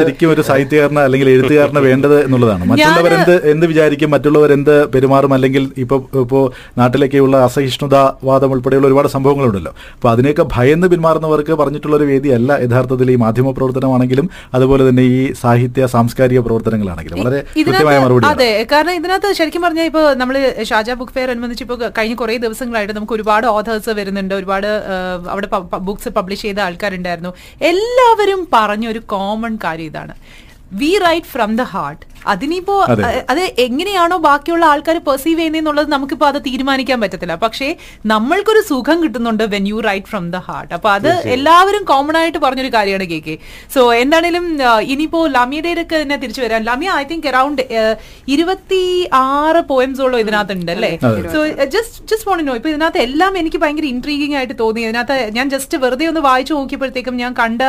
ശരിക്കും 0.00 0.28
ഒരു 0.34 0.42
സാഹിത്യകാരന 0.48 1.00
അല്ലെങ്കിൽ 1.06 1.28
എഴുത്തുകാരന് 1.34 1.80
വേണ്ടത് 1.88 2.16
എന്നുള്ളതാണ്. 2.26 2.64
മറ്റുള്ളവർ 2.70 3.12
എന്ത് 3.18 3.34
എന്ത് 3.52 3.66
വിചാരിക്കും 3.72 4.10
മറ്റുള്ളവർ 4.14 4.52
എന്ത് 4.58 4.74
പെരുമാറും 4.94 5.34
അല്ലെങ്കിൽ 5.36 5.64
ഇപ്പൊ 5.84 5.98
ഇപ്പോ 6.22 6.40
നാട്ടിലേക്കുള്ള 6.80 7.36
അസഹിഷ്ണുതാവാദം 7.48 8.52
ഉൾപ്പെടെയുള്ള 8.56 8.88
ഒരുപാട് 8.90 9.08
സംഭവങ്ങളുണ്ടല്ലോ. 9.16 9.72
അപ്പൊ 9.96 10.10
അതിനെയൊക്കെ 10.14 10.46
ഭയന്ന് 10.54 10.88
പിന്മാറുന്നവർക്ക് 10.94 11.56
പറഞ്ഞിട്ടുള്ള 11.62 11.96
ഒരു 12.00 12.06
വേദിയല്ല 12.12 12.52
യഥാർത്ഥത്തിൽ 12.64 13.10
ഈ 13.14 13.16
മാധ്യമ 13.24 13.52
പ്രവർത്തനമാണെങ്കിലും 13.58 14.28
അതുപോലെ 14.58 14.82
തന്നെ 14.88 15.04
ഈ 15.16 15.20
സാഹിത്യ 15.42 15.86
സാംസ്കാരിക 15.94 16.40
പ്രവർത്തനങ്ങളാണെങ്കിലും. 16.46 17.18
വളരെ 17.22 17.40
കൃത്യമായ 17.66 17.98
മറുപടി 18.04 18.26
അതെ 18.32 18.50
കാരണം 18.72 18.94
ഇതിനകത്ത് 19.00 19.30
ശരിക്കും 19.40 19.62
പറഞ്ഞാൽ 19.66 19.86
ഇപ്പൊ 19.90 20.02
നമ്മൾ 20.22 20.36
ഷാജ 20.70 20.90
ബുക്ക് 21.00 21.14
ഫെയർ 21.16 21.28
അനുബന്ധിച്ച് 21.34 21.64
ഇപ്പൊ 21.66 21.76
കഴിഞ്ഞ 21.98 22.14
കുറെ 22.22 22.36
ദിവസങ്ങളായിട്ട് 22.46 22.94
നമുക്ക് 22.98 23.14
ഒരുപാട് 23.18 23.46
ഓഥേഴ്സ് 23.56 23.92
വരുന്നുണ്ട് 24.00 24.34
ഒരുപാട് 24.40 24.68
അവിടെ 25.28 25.48
ബുക്സ് 25.76 26.08
പബ്ലിഷ് 26.08 26.42
ചെയ്ത 26.42 26.58
ആൾക്കാരുണ്ടായിരുന്നു. 26.58 27.32
എല്ലാവരും 27.62 28.48
പറഞ്ഞ 28.52 28.86
ഒരു 28.88 28.98
കോമൺ 28.98 29.58
കാര്യം 29.64 29.84
ഇതാണ്. 29.84 30.14
We 30.72 30.98
write 30.98 31.26
from 31.26 31.56
the 31.56 31.62
heart 31.62 32.13
അതിനിപ്പോ 32.32 32.74
അതെ. 33.32 33.44
എങ്ങനെയാണോ 33.66 34.16
ബാക്കിയുള്ള 34.26 34.64
ആൾക്കാർ 34.72 34.96
പെർസീവ് 35.08 35.38
ചെയ്യുന്നത് 35.40 35.90
നമുക്കിപ്പോ 35.94 36.26
അത് 36.32 36.38
തീരുമാനിക്കാൻ 36.46 36.98
പറ്റത്തില്ല. 37.04 37.34
പക്ഷേ 37.44 37.68
നമ്മൾക്കൊരു 38.12 38.62
സുഖം 38.70 38.96
കിട്ടുന്നുണ്ട് 39.04 39.44
when 39.54 39.64
you 39.72 39.78
write 39.88 40.10
from 40.12 40.24
the 40.34 40.40
heart 40.48 40.72
അപ്പൊ 40.78 40.90
അത് 40.96 41.10
എല്ലാവരും 41.36 41.84
കോമൺ 41.90 42.16
ആയിട്ട് 42.20 42.40
പറഞ്ഞൊരു 42.44 42.72
കാര്യമാണ് 42.76 43.06
കെ 43.12 43.18
കെ. 43.26 43.34
സോ 43.74 43.80
എന്താണേലും 44.02 44.46
ഇനിയിപ്പോ 44.92 45.20
ലമിയയുടെയൊക്കെ 45.36 45.96
തന്നെ 46.02 46.18
തിരിച്ചു 46.24 46.42
വരാൻ 46.46 46.62
ലമിയ 46.70 46.90
ഐ 47.02 47.04
തിങ്ക് 47.10 47.28
അറൌണ്ട് 47.32 47.62
ഇരുപത്തി 48.34 48.82
ആറ് 49.22 49.62
പോയംസോളം 49.72 50.18
ഇതിനകത്ത് 50.24 50.54
ഉണ്ട് 50.58 50.72
അല്ലേ? 50.76 50.92
So 51.34 51.40
just 51.74 52.02
just 52.10 52.28
won't 52.28 52.44
know 52.48 52.54
ഇപ്പൊ 52.60 52.70
ഇതിനകത്ത് 52.72 53.00
എല്ലാം 53.06 53.32
എനിക്ക് 53.42 53.58
ഭയങ്കര 53.64 53.86
ഇൻട്രീഗിങ് 53.94 54.36
ആയിട്ട് 54.40 54.56
തോന്നി. 54.62 54.80
ഇതിനകത്ത് 54.86 55.16
ഞാൻ 55.36 55.46
ജസ്റ്റ് 55.54 55.76
വെറുതെ 55.84 56.04
ഒന്ന് 56.12 56.22
വായിച്ചു 56.28 56.54
നോക്കിയപ്പോഴത്തേക്കും 56.58 57.16
ഞാൻ 57.22 57.32
കണ്ട 57.40 57.62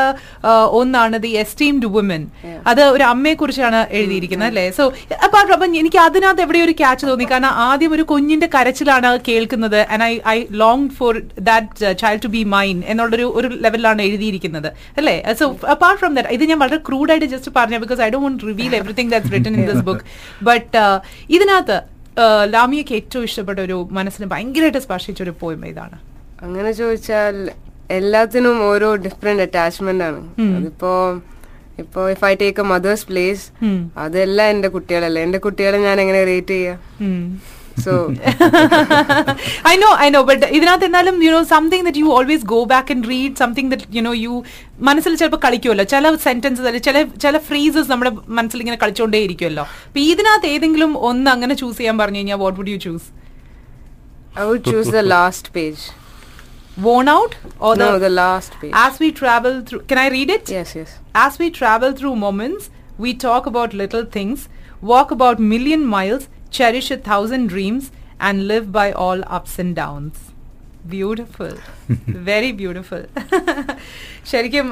ഒന്നാണ് 0.80 1.18
ദി 1.26 1.32
എസ്റ്റീംഡ് 1.44 1.90
വുമൻ 1.96 2.24
അത് 2.72 2.84
ഒരു 2.96 3.06
അമ്മയെ 3.14 3.36
കുറിച്ചാണ് 3.42 3.82
എഴുതിയിരിക്കുന്നത്. 4.00 4.45
അല്ലേ? 4.48 4.66
സോ 4.72 4.84
അപ്പൊ 5.26 5.38
അപ്പം 5.56 5.76
എനിക്ക് 5.78 6.00
അതിനകത്ത് 6.00 6.42
എവിടെ 6.42 6.60
ഒരു 6.60 6.74
ക്യാച്ച് 6.80 7.06
തോന്നി. 7.08 7.26
കാരണം 7.26 7.52
ആദ്യം 7.66 7.94
ഒരു 7.94 8.04
കുഞ്ഞിന്റെ 8.04 8.50
കരച്ചിലാണ് 8.56 9.10
കേൾക്കുന്നത്. 9.28 9.80
And 9.92 10.04
I 10.04 10.14
I 10.30 10.38
long 10.62 10.90
for 10.98 11.14
that 11.44 11.72
child 12.02 12.24
to 12.24 12.32
be 12.36 12.44
mine 12.54 12.78
എന്നുള്ളൊരു 12.88 13.28
ഒരു 13.38 13.50
ലെവലിലാണ് 13.64 14.02
എഴുതിയിരിക്കുന്നത്. 14.02 14.70
അല്ലേ? 14.98 15.16
സോ 15.40 15.46
അപ്പാർട്ട് 15.74 16.00
ഫ്രം 16.00 16.14
ദാറ്റ് 16.16 16.34
ഇത് 16.34 16.46
ഞാൻ 16.46 16.60
വളരെ 16.60 16.80
ക്രൂഡായിട്ട് 16.88 17.28
ജസ്റ്റ് 17.34 17.52
പറഞ്ഞു 17.56 17.80
because 17.80 18.02
I 18.02 18.10
do 18.10 18.20
won't 18.20 18.46
reveal 18.46 18.76
everything 18.76 19.12
that's 19.12 19.34
written 19.34 19.54
in 19.56 19.66
this 19.66 19.84
book 19.84 20.06
but 20.44 20.72
ഇതിനകത്ത് 21.30 21.78
ആ, 22.18 22.26
ലാമിയക്ക് 22.52 22.94
ഏറ്റവും 22.96 23.24
ഇഷ്ടപ്പെട്ട 23.24 23.60
ഒരു 23.60 23.78
മനസ്സിന് 23.92 24.28
ഭയങ്കരമായിട്ട് 24.28 24.82
സ്പർശിച്ച 24.84 25.22
ഒരു 25.22 25.34
പോയം 25.40 25.66
ഇതാണ് 25.66 25.98
അങ്ങനെ 26.44 26.72
ചോദിച്ചാൽ 26.74 27.36
എല്ലാത്തിനും 27.92 28.58
ഓരോ 28.64 28.90
ഡിഫറെന്റ് 29.04 29.44
അറ്റാച്ച്മെന്റ് 29.44 30.04
ആണ്. 30.04 30.20
അതിപ്പോ 30.58 30.92
ഇപ്പോ 31.84 32.02
if 32.14 32.24
I 32.32 32.34
take 32.44 32.62
a 32.64 32.68
mother's 32.74 33.06
place. 33.10 33.44
അതെല്ലാം 34.06 34.48
എന്റെ 34.54 34.70
കുട്ടികളല്ലേ? 34.76 35.22
എന്റെ 35.28 35.40
കുട്ടികളെ 35.46 35.80
ഞാൻ 35.88 35.98
എങ്ങനെ 36.06 36.22
റേറ്റ് 36.32 36.56
ചെയ്യാ? 36.58 36.76
So 37.86 37.94
I 39.72 39.74
know 39.82 39.90
I 40.04 40.06
know 40.16 40.20
but 40.30 40.46
ഇതിനകത്ത് 40.58 40.86
എന്നാലും 40.90 41.16
you 41.26 41.32
know 41.36 41.42
something 41.54 41.86
that 41.88 42.02
you 42.04 42.10
always 42.18 42.46
go 42.54 42.60
back 42.74 42.92
and 42.94 43.08
read 43.12 43.36
something 43.42 43.70
that 43.74 43.98
you 43.98 44.02
know 44.08 44.14
you 44.26 44.34
മനസ്സിൽ 44.90 45.16
ചിലപ്പോൾ 45.22 45.42
കളിക്കുമല്ലോ 45.46 45.86
ചില 45.94 46.14
സെന്റൻസസ് 46.28 46.82
ചില 46.88 47.02
ചില 47.24 47.42
ഫ്രീസസ് 47.50 47.92
നമ്മുടെ 47.94 48.12
മനസ്സിൽ 48.40 48.62
ഇങ്ങനെ 48.66 48.80
കളിച്ചുകൊണ്ടേ 48.84 49.22
ഇരിക്കുമല്ലോ 49.28 49.66
അപ്പൊ 49.88 50.02
ഇതിനകത്ത് 50.14 50.54
ഏതെങ്കിലും 50.56 50.94
ഒന്ന് 51.10 51.30
അങ്ങനെ 51.36 51.56
ചൂസ് 51.64 51.78
ചെയ്യാൻ 51.82 51.98
പറഞ്ഞു 52.04 52.22
കഴിഞ്ഞാൽ 52.22 52.40
what 52.46 52.58
would 52.62 52.74
you 52.76 52.80
choose 52.88 53.10
I 54.40 54.46
would 54.52 54.66
choose 54.72 54.96
the 54.98 55.04
last 55.16 55.52
page 55.58 55.84
worn 56.78 57.08
out 57.08 57.36
or 57.60 57.76
no, 57.76 57.94
the, 57.94 58.00
the 58.00 58.10
last 58.10 58.54
page. 58.60 58.72
As 58.74 59.00
we 59.00 59.12
travel 59.12 59.62
through, 59.62 59.82
can 59.82 59.98
I 59.98 60.10
read 60.10 60.30
it? 60.30 60.50
Yes, 60.50 60.76
yes. 60.76 61.00
As 61.14 61.40
we 61.40 61.50
travel 61.50 61.94
through 61.94 62.16
moments, 62.16 62.70
we 62.98 63.14
talk 63.14 63.46
about 63.46 63.74
little 63.74 64.06
things, 64.06 64.50
walk 64.82 65.12
about 65.12 65.40
million 65.40 65.86
miles, 65.86 66.28
cherish 66.50 66.92
a 66.92 66.98
thousand 66.98 67.48
dreams, 67.48 67.92
and 68.20 68.48
live 68.48 68.72
by 68.72 68.92
all 68.92 69.24
ups 69.28 69.60
and 69.60 69.76
downs. 69.76 70.32
Beautiful. 70.94 71.54
Very 72.28 72.50
beautiful 72.60 73.02
ശരിക്കും 74.32 74.68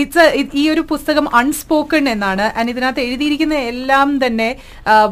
it's 0.00 0.24
ഈ 0.60 0.62
ഒരു 0.72 0.82
പുസ്തകം 0.90 1.26
unspoken 1.38 2.04
എന്നാണ്. 2.12 2.46
And 2.58 2.70
ഇതിനകത്ത് 2.74 3.02
എഴുതിയിരിക്കുന്ന 3.06 3.56
എല്ലാം 3.72 4.08
തന്നെ 4.24 4.48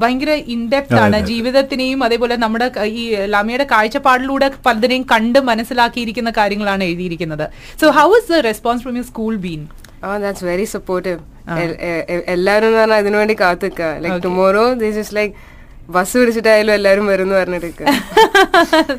ഭയങ്കര 0.02 0.32
ഇൻഡെപ്റ്റ് 0.54 0.98
ആണ്. 1.04 1.18
ജീവിതത്തിനെയും 1.30 2.02
അതേപോലെ 2.06 2.36
നമ്മുടെ 2.44 2.68
ഈ 3.00 3.04
ലാമിയുടെ 3.34 3.66
കാഴ്ചപ്പാടിലൂടെ 3.74 4.48
പലതിനെയും 4.66 5.04
കണ്ട് 5.12 5.40
മനസ്സിലാക്കിയിരിക്കുന്ന 5.50 6.32
കാര്യങ്ങളാണ് 6.38 6.84
എഴുതിയിരിക്കുന്നത്. 6.90 7.46
So 7.82 7.88
how 7.98 8.08
is 8.20 8.30
the 8.32 8.40
response 8.50 8.84
from 8.86 8.96
you 9.00 9.04
school 9.12 9.36
been 9.46 9.62
oh 10.06 10.16
that's 10.24 10.46
very 10.50 10.66
supportive 10.76 11.20
എല്ലാരും 12.36 12.66
എന്ന് 12.68 12.80
പറഞ്ഞാൽ 12.80 12.98
അതിനുവേണ്ടി 13.02 13.36
കാത്തുക്ക. 13.44 13.82
Like 14.04 14.20
tomorrow 14.26 14.66
this 14.84 14.98
is 15.04 15.14
like 15.18 15.32
bus 15.88 16.14
പിടിച്ചിട്ടായാലും 16.20 16.72
എല്ലാരും 16.78 17.04
വരും 17.10 17.28
പറഞ്ഞിട്ട് 17.34 17.84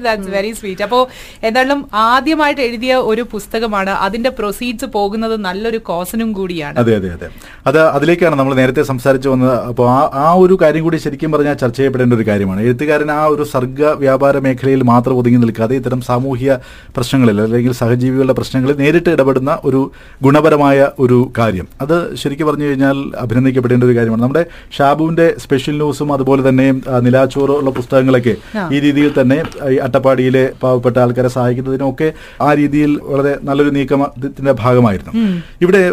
ദാറ്റ്സ് 0.06 0.30
വെരി 0.36 0.52
സ്വീറ്റ് 0.60 0.84
അപ്പോ 0.86 0.99
എന്തായാലും 1.47 1.80
ആദ്യമായിട്ട് 2.04 2.62
എഴുതിയ 2.67 2.93
ഒരു 3.12 3.23
പുസ്തകമാണ് 3.34 3.91
അതിന്റെ 4.06 4.30
പ്രൊസീഡ്സ് 4.30 4.86
പോകുന്നത് 4.95 5.36
നല്ലൊരു 5.47 5.78
കോസനും 5.89 6.34
കൂടിയാണ്. 6.38 6.75
അതെ 6.82 6.93
അതെ 6.99 7.10
അതെ. 7.15 7.28
അത് 7.69 7.80
അതിലേക്കാണ് 7.97 8.36
നമ്മൾ 8.39 8.54
നേരത്തെ 8.62 8.82
സംസാരിച്ചു 8.91 9.30
വന്നത്. 9.34 9.56
അപ്പോൾ 9.71 9.88
ആ 9.97 9.99
ആ 10.23 10.34
ഒരു 10.43 10.58
കാര്യം 10.63 10.84
കൂടി 10.88 10.97
ശരിക്കും 11.06 11.32
പറഞ്ഞാൽ 11.36 11.54
ചർച്ച 11.63 11.78
ചെയ്യപ്പെടേണ്ട 11.78 12.13
ഒരു 12.13 12.25
കാര്യമാണ്. 12.32 12.62
എഴുത്തുകാരൻ 12.62 13.12
ആ 13.12 13.21
ഒരു 13.25 13.43
സർഗ 13.54 13.84
വ്യാപാര 14.04 14.38
മേഖലയിൽ 14.47 14.84
മാത്രം 14.93 15.17
ഒതുങ്ങി 15.21 15.41
നിൽക്കാതെ 15.45 15.75
ഇത്തരം 15.82 16.02
സാമൂഹിക 16.10 16.52
പ്രശ്നങ്ങളിൽ 16.97 17.41
അല്ലെങ്കിൽ 17.45 17.71
സഹജീവികളുടെ 17.82 18.34
പ്രശ്നങ്ങളിൽ 18.41 18.78
നേരിട്ട് 18.84 19.10
ഇടപെടുന്ന 19.10 19.60
ഒരു 19.63 19.84
ഗുണപരമായ 20.23 20.89
ഒരു 20.99 21.32
കാര്യം. 21.39 21.67
അത് 21.82 21.95
ശരിക്കും 22.15 22.47
പറഞ്ഞു 22.47 22.65
കഴിഞ്ഞാൽ 22.65 22.97
അഭിനന്ദിക്കപ്പെടേണ്ട 23.25 23.84
ഒരു 23.84 23.97
കാര്യമാണ്. 23.99 24.21
നമ്മുടെ 24.21 24.43
ഷാബുവിന്റെ 24.80 25.30
സ്പെഷ്യൽ 25.45 25.78
ന്യൂസും 25.84 26.13
അതുപോലെ 26.13 26.49
തന്നെ 26.49 26.67
ആ, 26.69 26.79
നിലാച്ചോറ് 27.06 27.50
ഉള്ള 27.50 27.70
പുസ്തകങ്ങളൊക്കെ 27.70 28.36
ഈ 28.72 28.80
രീതിയിൽ 28.80 29.22
തന്നെ 29.22 29.38
ഈ 29.70 29.76
അട്ടപ്പാടിയിലെ 29.76 30.44
പാവപ്പെട്ട 30.63 30.98
ആൾക്കാരെ 31.00 31.28
സഹായിക്കുന്നതിനൊക്കെ 31.28 32.13
ആ 32.42 32.54
രീതിയിൽ 32.54 33.00
വളരെ 33.04 33.38
നല്ലൊരു 33.44 33.70
നീക്കത്തിന്റെ 33.70 34.52
ഭാഗമായിരുന്നു. 34.52 35.13
ഇവിടെ 35.62 35.84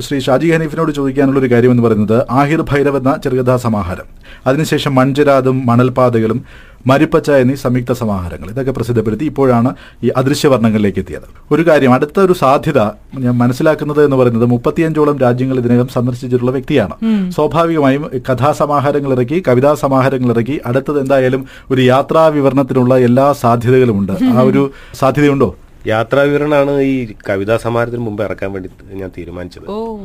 ശ്രീ 0.00 0.18
ഷാജി 0.18 0.50
ഹനീഫിനോട് 0.50 0.92
ചോദിക്കാനുള്ള 0.92 1.40
ഒരു 1.40 1.50
കാര്യം 1.50 1.70
എന്ന് 1.70 1.82
പറയുന്നത് 1.82 2.18
ആഹിർ 2.30 2.62
ഭൈരവ് 2.62 2.96
എന്ന 2.96 3.16
ചെറുകഥാ 3.24 3.56
സമാഹാരം. 3.56 4.06
അതിനുശേഷം 4.46 4.94
മൺചരാതും 4.94 5.66
മണൽപാതകളും 5.66 6.44
മരുപ്പച്ച 6.86 7.30
എന്നീ 7.30 7.54
സംയുക്ത 7.54 7.92
സമാഹാരങ്ങൾ. 7.92 8.50
ഇതൊക്കെ 8.50 8.72
പ്രസിദ്ധപ്പെടുത്തി 8.72 9.24
ഇപ്പോഴാണ് 9.24 9.74
ഈ 10.04 10.08
അദൃശ്യവർണങ്ങളിലേക്ക് 10.08 10.98
എത്തിയത്. 10.98 11.54
ഒരു 11.54 11.66
കാര്യം 11.66 11.92
അടുത്ത 11.92 12.20
ഒരു 12.20 12.32
സാധ്യത 12.32 12.78
ഞാൻ 13.18 13.38
മനസ്സിലാക്കുന്നത് 13.38 14.04
എന്ന് 14.04 14.16
പറയുന്നത് 14.16 14.46
മുപ്പത്തിയഞ്ചോളം 14.46 15.18
രാജ്യങ്ങൾ 15.18 15.58
ഇതിനകം 15.58 15.88
സന്ദർശിച്ചിട്ടുള്ള 15.88 16.50
വ്യക്തിയാണ്. 16.50 16.94
സ്വാഭാവികമായും 17.30 18.10
കഥാസമാഹാരങ്ങൾ 18.32 19.12
ഇറക്കി 19.12 19.42
കവിതാ 19.48 19.74
സമാഹാരങ്ങൾ 19.74 20.32
ഇറക്കി 20.32 20.60
അടുത്തത് 20.66 21.00
എന്തായാലും 21.00 21.46
ഒരു 21.70 21.80
യാത്രാ 21.80 22.26
വിവരണത്തിനുള്ള 22.26 22.98
എല്ലാ 22.98 23.32
സാധ്യതകളുമുണ്ട്. 23.32 24.12
ആ 24.24 24.40
ഒരു 24.40 24.70
സാധ്യതയുണ്ടോ? 24.94 25.56
യാത്രാ 25.86 26.22
വിവരണമാണ് 26.22 26.80
ഈ 26.80 27.12
കവിതാ 27.28 27.56
സമാഹാരത്തിന് 27.56 28.02
മുമ്പ് 28.02 28.22
ഇറക്കാൻ 28.22 28.52
വേണ്ടി 28.52 28.70
ഞാൻ 28.92 29.10
തീരുമാനിച്ചത്. 29.18 29.70
ഓ. 29.70 29.96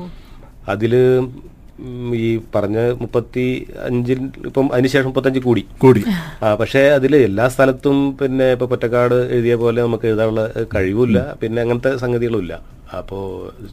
അതിൽ 0.69 0.93
ഈ 2.19 2.25
പറഞ്ഞ 2.55 2.77
മുപ്പത്തി 3.01 3.45
അഞ്ചിൽ 3.79 4.19
ഇപ്പം 4.45 4.67
അതിനുശേഷം 4.73 5.05
മുപ്പത്തഞ്ച് 5.05 5.39
കൂടി. 5.39 5.63
കൂടി. 5.77 6.01
ആ 6.43 6.49
പക്ഷേ 6.55 6.81
അതിൽ 6.89 7.15
എല്ലാ 7.21 7.45
സ്ഥലത്തും 7.49 7.97
പിന്നെ 8.21 8.47
ഇപ്പൊ 8.51 8.65
പൊറ്റക്കാട് 8.65 9.17
എഴുതിയ 9.35 9.55
പോലെ 9.55 9.79
നമുക്ക് 9.81 10.07
എഴുതാനുള്ള 10.07 10.43
കഴിവില്ല 10.75 11.19
പിന്നെ 11.41 11.61
അങ്ങനത്തെ 11.61 11.91
സംഗതികളും 11.97 12.41
ഇല്ല 12.41 12.55
അപ്പോൾ 12.99 13.23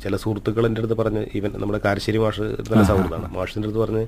ചില 0.02 0.16
സുഹൃത്തുക്കൾ 0.16 0.66
എന്റെ 0.66 0.80
അടുത്ത് 0.80 0.94
പറഞ്ഞ് 0.94 1.22
ഈവൻ 1.34 1.52
നമ്മുടെ 1.60 1.80
കാരശ്ശേരി 1.84 2.18
മാഷ് 2.18 2.46
നല്ല 2.70 2.82
സൗഹൃദമാണ് 2.84 3.28
മാഷിന്റെ 3.36 3.68
അടുത്ത് 3.68 3.82
പറഞ്ഞ് 3.84 4.04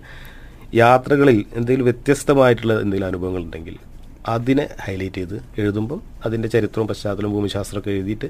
യാത്രകളിൽ 0.74 1.38
എന്തെങ്കിലും 1.54 1.86
വ്യത്യസ്തമായിട്ടുള്ള 1.86 2.74
എന്തെങ്കിലും 2.80 3.08
അനുഭവങ്ങൾ 3.08 3.42
ഉണ്ടെങ്കിൽ 3.42 3.76
അതിനെ 4.28 4.64
ഹൈലൈറ്റ് 4.80 5.14
ചെയ്ത് 5.14 5.36
എഴുതുമ്പം 5.56 6.00
അതിന്റെ 6.26 6.48
ചരിത്രവും 6.48 6.88
പശ്ചാത്തലവും 6.88 7.32
ഭൂമിശാസ്ത്രമൊക്കെ 7.32 7.90
എഴുതിയിട്ട് 7.90 8.28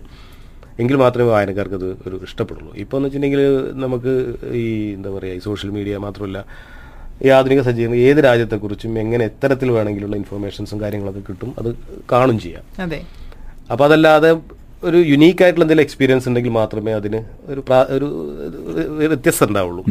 എങ്കിൽ 0.82 0.96
മാത്രമേ 1.02 1.28
വായനക്കാർക്ക് 1.34 1.76
അത് 1.80 1.88
ഒരു 2.08 2.16
ഇഷ്ടപ്പെടുള്ളൂ. 2.26 2.72
ഇപ്പോൾ 2.82 2.96
എന്ന് 2.98 3.06
വെച്ചിട്ടുണ്ടെങ്കിൽ 3.08 3.42
നമുക്ക് 3.84 4.12
ഈ 4.62 4.66
എന്താ 4.96 5.10
പറയുക 5.16 5.38
ഈ 5.38 5.40
സോഷ്യൽ 5.48 5.70
മീഡിയ 5.76 5.96
മാത്രമല്ല 6.06 6.38
ഈ 7.26 7.28
ആധുനിക 7.36 7.60
സജ്ജീകരണം 7.68 8.00
ഏത് 8.08 8.20
രാജ്യത്തെക്കുറിച്ചും 8.28 8.92
എങ്ങനെ 9.04 9.22
എത്തരത്തിൽ 9.30 9.68
വേണമെങ്കിലുള്ള 9.76 10.16
ഇൻഫർമേഷൻസും 10.22 10.80
കാര്യങ്ങളൊക്കെ 10.82 11.22
കിട്ടും 11.28 11.50
അത് 11.60 11.70
കാണും 12.12 12.38
ചെയ്യാം. 12.44 12.64
അതെ. 12.84 13.00
അപ്പോൾ 13.72 13.84
അതല്ലാതെ 13.88 14.30
ഒരു 14.88 14.98
യുണീക്ക് 15.12 15.42
ആയിട്ടുള്ള 15.44 15.64
എന്തെങ്കിലും 15.64 15.86
എക്സ്പീരിയൻസ് 15.86 16.26
ഉണ്ടെങ്കിൽ 16.30 16.52
മാത്രമേ 16.60 16.92
അതിന് 16.98 17.20
ഒരു 17.52 17.62
ഒരു 17.96 18.08
വ്യത്യസ്തം 19.12 19.48
ഉണ്ടാവുള്ളൂ. 19.50 19.82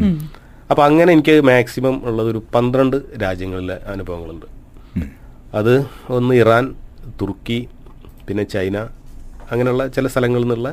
അപ്പോൾ 0.70 0.84
അങ്ങനെ 0.86 1.10
എനിക്ക് 1.16 1.34
മാക്സിമം 1.50 1.96
ഉള്ളത് 2.08 2.28
ഒരു 2.32 2.40
പന്ത്രണ്ട് 2.54 2.96
രാജ്യങ്ങളിലെ 3.24 3.76
അനുഭവങ്ങളുണ്ട്. 3.92 4.46
അത് 5.58 5.74
ഒന്ന് 6.16 6.34
ഇറാൻ 6.42 6.64
തുർക്കി 7.20 7.58
പിന്നെ 8.28 8.44
ചൈന 8.54 8.78
അങ്ങനെയുള്ള 9.52 9.82
ചില 9.96 10.06
സ്ഥലങ്ങളിൽ 10.12 10.46
നിന്നുള്ള 10.46 10.70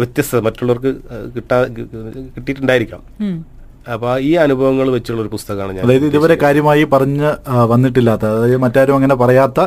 വ്യത്യസ്തത 0.00 0.40
മറ്റുള്ളവർക്ക് 0.46 0.90
കിട്ടാ 1.36 1.56
കിട്ടിയിട്ടുണ്ടായിരിക്കാം. 2.34 3.00
അപ്പൊ 3.92 4.08
ഈ 4.28 4.30
അനുഭവങ്ങൾ 4.44 4.86
വെച്ചുള്ള 4.94 5.20
ഒരു 5.24 5.30
പുസ്തകമാണ് 5.34 5.72
ഞാൻ 5.76 5.84
അതായത് 5.86 6.04
ഇതുവരെ 6.08 6.34
കാര്യമായി 6.42 6.84
പറഞ്ഞ് 6.94 7.28
വന്നിട്ടില്ലാത്ത 7.72 8.24
അതായത് 8.34 8.60
മറ്റാരും 8.64 8.96
അങ്ങനെ 8.98 9.14
പറയാത്ത 9.22 9.60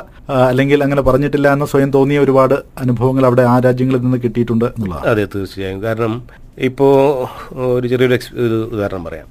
അല്ലെങ്കിൽ 0.50 0.84
അങ്ങനെ 0.86 1.04
പറഞ്ഞിട്ടില്ല 1.08 1.48
എന്ന് 1.56 1.68
സ്വയം 1.72 1.90
തോന്നിയ 1.96 2.20
ഒരുപാട് 2.26 2.56
അനുഭവങ്ങൾ 2.84 3.26
അവിടെ 3.30 3.44
ആ 3.54 3.56
രാജ്യങ്ങളിൽ 3.68 4.02
നിന്ന് 4.06 4.20
കിട്ടിയിട്ടുണ്ട് 4.26 4.66
എന്നുള്ളതാണ്. 4.70 5.06
അതെ 5.12 5.26
തീർച്ചയായും. 5.36 5.80
കാരണം 5.86 6.14
ഇപ്പോ 6.70 6.88
ഒരു 7.78 7.86
ചെറിയൊരു 7.94 8.16
എക്സ് 8.20 8.32
ഒരു 8.46 8.60
ഉദാഹരണം 8.76 9.04
പറയാം. 9.10 9.28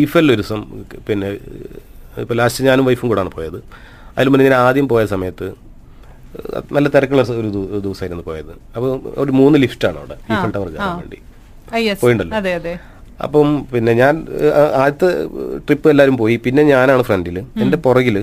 ഈഫൽ 0.00 0.26
ഒരു 0.34 0.40
ദിവസം 0.42 0.60
പിന്നെ 1.08 1.30
ഇപ്പൊ 2.24 2.34
ലാസ്റ്റ് 2.40 2.66
ഞാനും 2.68 2.86
വൈഫും 2.90 3.08
കൂടാണ് 3.12 3.32
പോയത്. 3.36 3.58
അതിൽ 4.16 4.28
മുന്നേ 4.32 4.46
ഞാൻ 4.48 4.56
ആദ്യം 4.68 4.86
പോയ 4.92 5.02
സമയത്ത് 5.14 5.48
നല്ല 6.76 6.86
തിരക്കുള്ള 6.94 7.22
ഒരു 7.40 7.48
ദിവസമായിരുന്നു 7.84 8.24
പോയത്. 8.28 8.52
അപ്പോൾ 8.76 8.90
ഒരു 9.22 9.32
മൂന്ന് 9.40 9.56
ലിഫ്റ്റാണ് 9.64 9.98
അവിടെ. 10.00 10.16
ഈഫൽ 10.32 10.50
ടവർ 10.56 10.68
കാണാൻ 10.74 10.98
വേണ്ടി. 11.02 11.18
പോയിണ്ടല്ലോ. 12.02 12.74
അപ്പം 13.26 13.48
പിന്നെ 13.72 13.92
ഞാൻ 14.02 14.14
ആദ്യത്തെ 14.82 15.08
ട്രിപ്പ് 15.66 15.88
എല്ലാവരും 15.92 16.16
പോയി. 16.22 16.36
പിന്നെ 16.44 16.62
ഞാനാണ് 16.72 17.02
ഫ്രണ്ടിൽ 17.08 17.38
എന്റെ 17.62 17.78
പുറകിൽ 17.86 18.16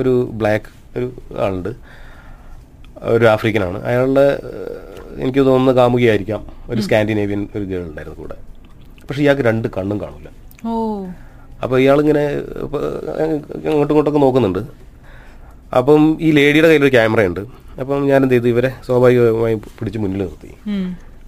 ഒരു 0.00 0.12
ബ്ലാക്ക് 0.40 0.70
ഒരു 0.98 1.06
ആളുണ്ട്. 1.44 1.72
ഒരു 3.14 3.24
ആഫ്രിക്കനാണ് 3.32 3.78
അയാളുടെ 3.88 4.26
എനിക്ക് 5.22 5.42
തോന്നുന്ന 5.48 5.72
കാമുകിയായിരിക്കാം. 5.80 6.42
ഒരു 6.72 6.80
സ്കാൻഡിനേവിയൻ 6.86 7.42
ഒരു 7.56 7.64
ഗേൾ 7.70 7.82
ഉണ്ടായിരുന്നു 7.90 8.18
കൂടെ. 8.22 8.36
പക്ഷെ 9.06 9.20
ഇയാൾക്ക് 9.24 9.44
രണ്ട് 9.50 9.66
കണ്ണും 9.76 9.98
കാണില്ല 10.02 10.28
അപ്പോൾ 11.64 11.76
ഇയാളിങ്ങനെ 11.84 12.24
അങ്ങോട്ടും 13.64 13.92
ഇങ്ങോട്ടൊക്കെ 13.92 14.20
നോക്കുന്നുണ്ട്. 14.26 14.60
അപ്പം 15.78 16.02
ഈ 16.26 16.30
ലേഡിയുടെ 16.38 16.68
കയ്യിൽ 16.70 16.84
ഒരു 16.86 16.92
ക്യാമറ 16.94 17.20
ഉണ്ട്. 17.30 17.42
അപ്പം 17.80 18.00
ഞാൻ 18.10 18.18
എന്ത് 18.24 18.34
ചെയ്തു? 18.34 18.48
ഇവരെ 18.54 18.70
സ്വാഭാവികമായി 18.86 19.56
പിടിച്ച് 19.78 19.98
മുന്നിൽ 20.02 20.20
നിർത്തി. 20.22 20.50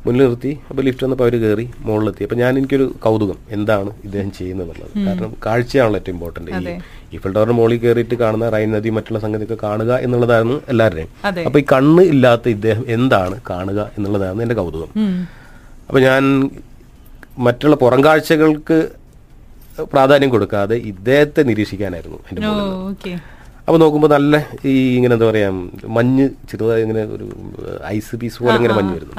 മുന്നിൽ 0.07 0.23
നിർത്തി. 0.25 0.53
അപ്പോൾ 0.71 0.83
ലിഫ്റ്റ് 0.87 1.05
വന്നപ്പോൾ 1.05 1.27
അവർ 1.27 1.35
കയറി 1.43 1.67
മുകളിലെത്തി 1.87 2.23
അപ്പോൾ 2.27 2.39
ഞാൻ 2.43 2.53
എനിക്കൊരു 2.59 2.87
കൗതുകം. 3.05 3.39
എന്താണ് 3.57 3.91
ഇദ്ദേഹം 4.07 4.31
ചെയ്യുന്നതെന്നുള്ളത് 4.39 4.95
കാരണം 5.07 5.33
കാഴ്ചയാണല്ലോ 5.47 5.99
ഏറ്റവും 6.01 6.17
ഇമ്പോർട്ടന്റ് 6.17 6.51
ഈ 6.53 7.17
ഈഫൽ 7.17 7.33
ടവറിന് 7.37 7.57
മുകളിൽ 7.59 7.79
കയറിയിട്ട് 7.85 8.17
കാണുന്ന 8.23 8.47
റൈൻ 8.55 8.71
നദി 8.77 8.91
മറ്റുള്ള 8.97 9.19
സംഗതിയൊക്കെ 9.25 9.59
കാണുക 9.67 9.93
എന്നുള്ളതായിരുന്നു 10.07 10.57
എല്ലാവരുടെയും. 10.75 11.11
അപ്പോൾ 11.47 11.61
ഈ 11.63 11.65
കണ്ണ് 11.75 12.05
ഇല്ലാത്ത 12.15 12.49
ഇദ്ദേഹം 12.57 12.85
എന്താണ് 12.97 13.37
കാണുക 13.51 13.81
എന്നുള്ളതായിരുന്നു 13.99 14.45
എന്റെ 14.47 14.57
കൗതുകം. 14.61 14.91
അപ്പോൾ 15.89 16.03
ഞാൻ 16.09 16.25
മറ്റുള്ള 17.47 17.77
പുറം 17.85 18.01
കാഴ്ചകൾക്ക് 18.07 18.79
പ്രാധാന്യം 19.93 20.31
കൊടുക്കാതെ 20.35 20.77
ഇദ്ദേഹത്തെ 20.93 21.43
നിരീക്ഷിക്കാനായിരുന്നു 21.51 22.19
എന്റെ 22.29 22.41
അപ്പോൾ 23.67 23.79
നോക്കുമ്പോൾ 23.83 24.11
നല്ല 24.15 24.37
ഈ 24.71 24.73
ഇങ്ങനെ 24.97 25.13
എന്താ 25.17 25.27
പറയാ 25.31 25.49
മഞ്ഞ് 25.97 26.25
ചെറുതായി 26.51 26.83
ഇങ്ങനെ 26.87 27.03
ഒരു 27.17 27.27
ഐസ് 27.97 28.17
പീസ് 28.21 28.39
പോലെ 28.45 28.57
ഇങ്ങനെ 28.61 28.75
മഞ്ഞ് 28.79 28.95
വരുന്നു. 28.97 29.15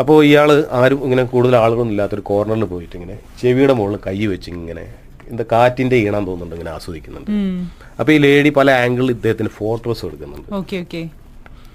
അപ്പോൾ 0.00 0.16
ഇയാൾ 0.28 0.50
ആരും 0.78 1.00
ഇങ്ങനെ 1.06 1.22
കൂടുതൽ 1.32 1.54
ആളുകളൊന്നും 1.62 1.94
ഇല്ലാത്തൊരു 1.94 2.22
കോർണറിൽ 2.30 2.66
പോയിട്ട് 2.72 2.94
ഇങ്ങനെ 2.98 3.16
ചെവിയുടെ 3.40 3.74
മുകളിൽ 3.80 4.00
കൈ 4.06 4.18
വെച്ച് 4.32 4.48
ഇങ്ങനെ 4.54 4.84
എന്താ 5.32 5.44
കാറ്റിന്റെ 5.52 5.96
ഈണം 6.06 6.24
തോന്നുന്നുണ്ട് 6.28 6.54
ഇങ്ങനെ 6.56 6.72
ആസ്വദിക്കുന്നുണ്ട്. 6.76 7.30
അപ്പൊ 8.00 8.10
ഈ 8.14 8.18
ലേഡി 8.24 8.50
പല 8.58 8.70
ആംഗിളിൽ 8.84 9.12
ഇദ്ദേഹത്തിന് 9.16 9.50
ഫോട്ടോസ് 9.58 10.02
എടുക്കുന്നുണ്ട് 10.08 10.48
അപ്പൊ 10.48 10.80
ഓക്കെ. 10.80 11.02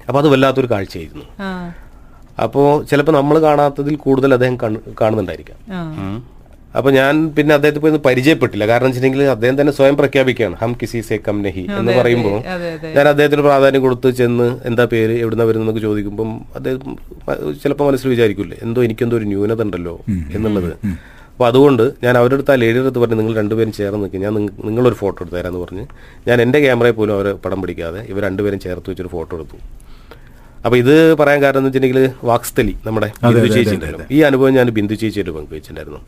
അപ്പോൾ 0.07 0.19
അത് 0.21 0.27
വല്ലാത്തൊരു 0.33 0.69
കാഴ്ചയായിരുന്നു. 0.73 1.25
ആ. 1.47 1.49
അപ്പോൾ 2.45 2.67
ചിലപ്പോൾ 2.89 3.15
നമ്മൾ 3.19 3.35
കാണാത്തതിൽ 3.47 3.95
കൂടുതൽ 4.03 4.33
അദ്ദേഹം 4.37 4.57
കാണുന്നുണ്ടായിരിക്കാം. 5.01 5.57
ആ 6.69 6.71
ഉം. 6.71 6.77
അപ്പൊ 6.77 6.89
ഞാൻ 6.95 7.13
പിന്നെ 7.35 7.53
അദ്ദേഹത്തെ 7.55 7.81
പോയി 7.83 7.99
പരിചയപ്പെട്ടില്ല. 8.05 8.63
കാരണം 8.67 8.87
വെച്ചിട്ടുണ്ടെങ്കിൽ 8.87 9.29
അദ്ദേഹം 9.31 9.55
തന്നെ 9.59 9.73
സ്വയം 9.77 9.95
പ്രഖ്യാപിക്കുകയാണ്. 9.99 10.55
ഹം 10.59 10.71
കിസി 10.79 10.99
സേ 11.01 11.15
കം 11.23 11.37
നഹി 11.43 11.63
എന്ന് 11.71 11.91
പറയുമ്പോൾ 11.99 12.35
ഞാൻ 12.89 13.05
അദ്ദേഹത്തിന് 13.11 13.43
പ്രാധാന്യം 13.45 13.81
കൊടുത്ത് 13.85 14.09
ചെന്ന് 14.19 14.47
എന്താ 14.65 14.85
പേര് 14.91 15.15
എവിടുന്ന 15.21 15.43
വരുന്നൊക്കെ 15.49 15.81
ചോദിക്കുമ്പം 15.85 16.29
അദ്ദേഹം 16.55 16.81
ചിലപ്പോൾ 17.61 17.87
മനസ്സിൽ 17.89 18.09
വിചാരിക്കില്ലേ 18.09 18.57
എന്തോ 18.61 18.83
എനിക്കെന്തോ 18.83 19.17
ഒരു 19.19 19.25
ന്യൂനത 19.25 19.61
ഉണ്ടല്ലോ 19.65 19.95
എന്നുള്ളത്. 20.35 20.71
അപ്പൊ 21.31 21.47
അതുകൊണ്ട് 21.47 21.83
ഞാൻ 22.03 22.13
അവരുടെ 22.17 22.35
അടുത്ത് 22.35 22.51
ആ 22.51 22.57
ലേഡിയുടെ 22.57 22.85
അടുത്ത് 22.85 22.99
പറഞ്ഞ് 22.99 23.17
നിങ്ങൾ 23.19 23.35
രണ്ടുപേരും 23.35 23.71
ചേർന്ന് 23.71 24.01
നിൽക്കുക 24.03 24.19
ഞാൻ 24.19 24.33
നിങ്ങ- 24.33 24.65
നിങ്ങളൊരു 24.65 24.95
ഫോട്ടോ 24.95 25.19
എടുത്ത് 25.21 25.37
തരാമെന്ന് 25.37 25.61
പറഞ്ഞ് 25.61 25.83
ഞാൻ 26.27 26.41
എന്റെ 26.41 26.59
ക്യാമറയിൽ 26.59 26.93
പോലും 26.93 27.13
അവരെ 27.13 27.31
പടം 27.43 27.59
പിടിക്കാതെ 27.61 28.01
ഇവർ 28.09 28.21
രണ്ടുപേരും 28.23 28.59
ചേർത്ത് 28.59 28.89
വെച്ചൊരു 28.89 29.09
ഫോട്ടോ 29.09 29.33
എടുത്തു. 29.37 29.57
അപ്പൊ 30.65 30.77
ഇത് 30.77 30.93
പറയാൻ 31.15 31.39
കാരണം 31.43 31.59
എന്ന് 31.59 31.69
വെച്ചിട്ടുണ്ടെങ്കിൽ 31.69 32.01
വാക്സ്തലി 32.23 32.73
നമ്മുടെ 32.85 33.07
ബിന്ദു 33.35 33.47
ചേച്ചി 33.57 33.75
ഈ 34.11 34.21
അനുഭവം 34.21 34.53
ഞാൻ 34.53 34.69
ബിന്ദു 34.69 34.93
ചേച്ചിയായിട്ട് 34.95 35.31
പങ്കുവെച്ചിട്ടുണ്ടായിരുന്നു. 35.31 36.01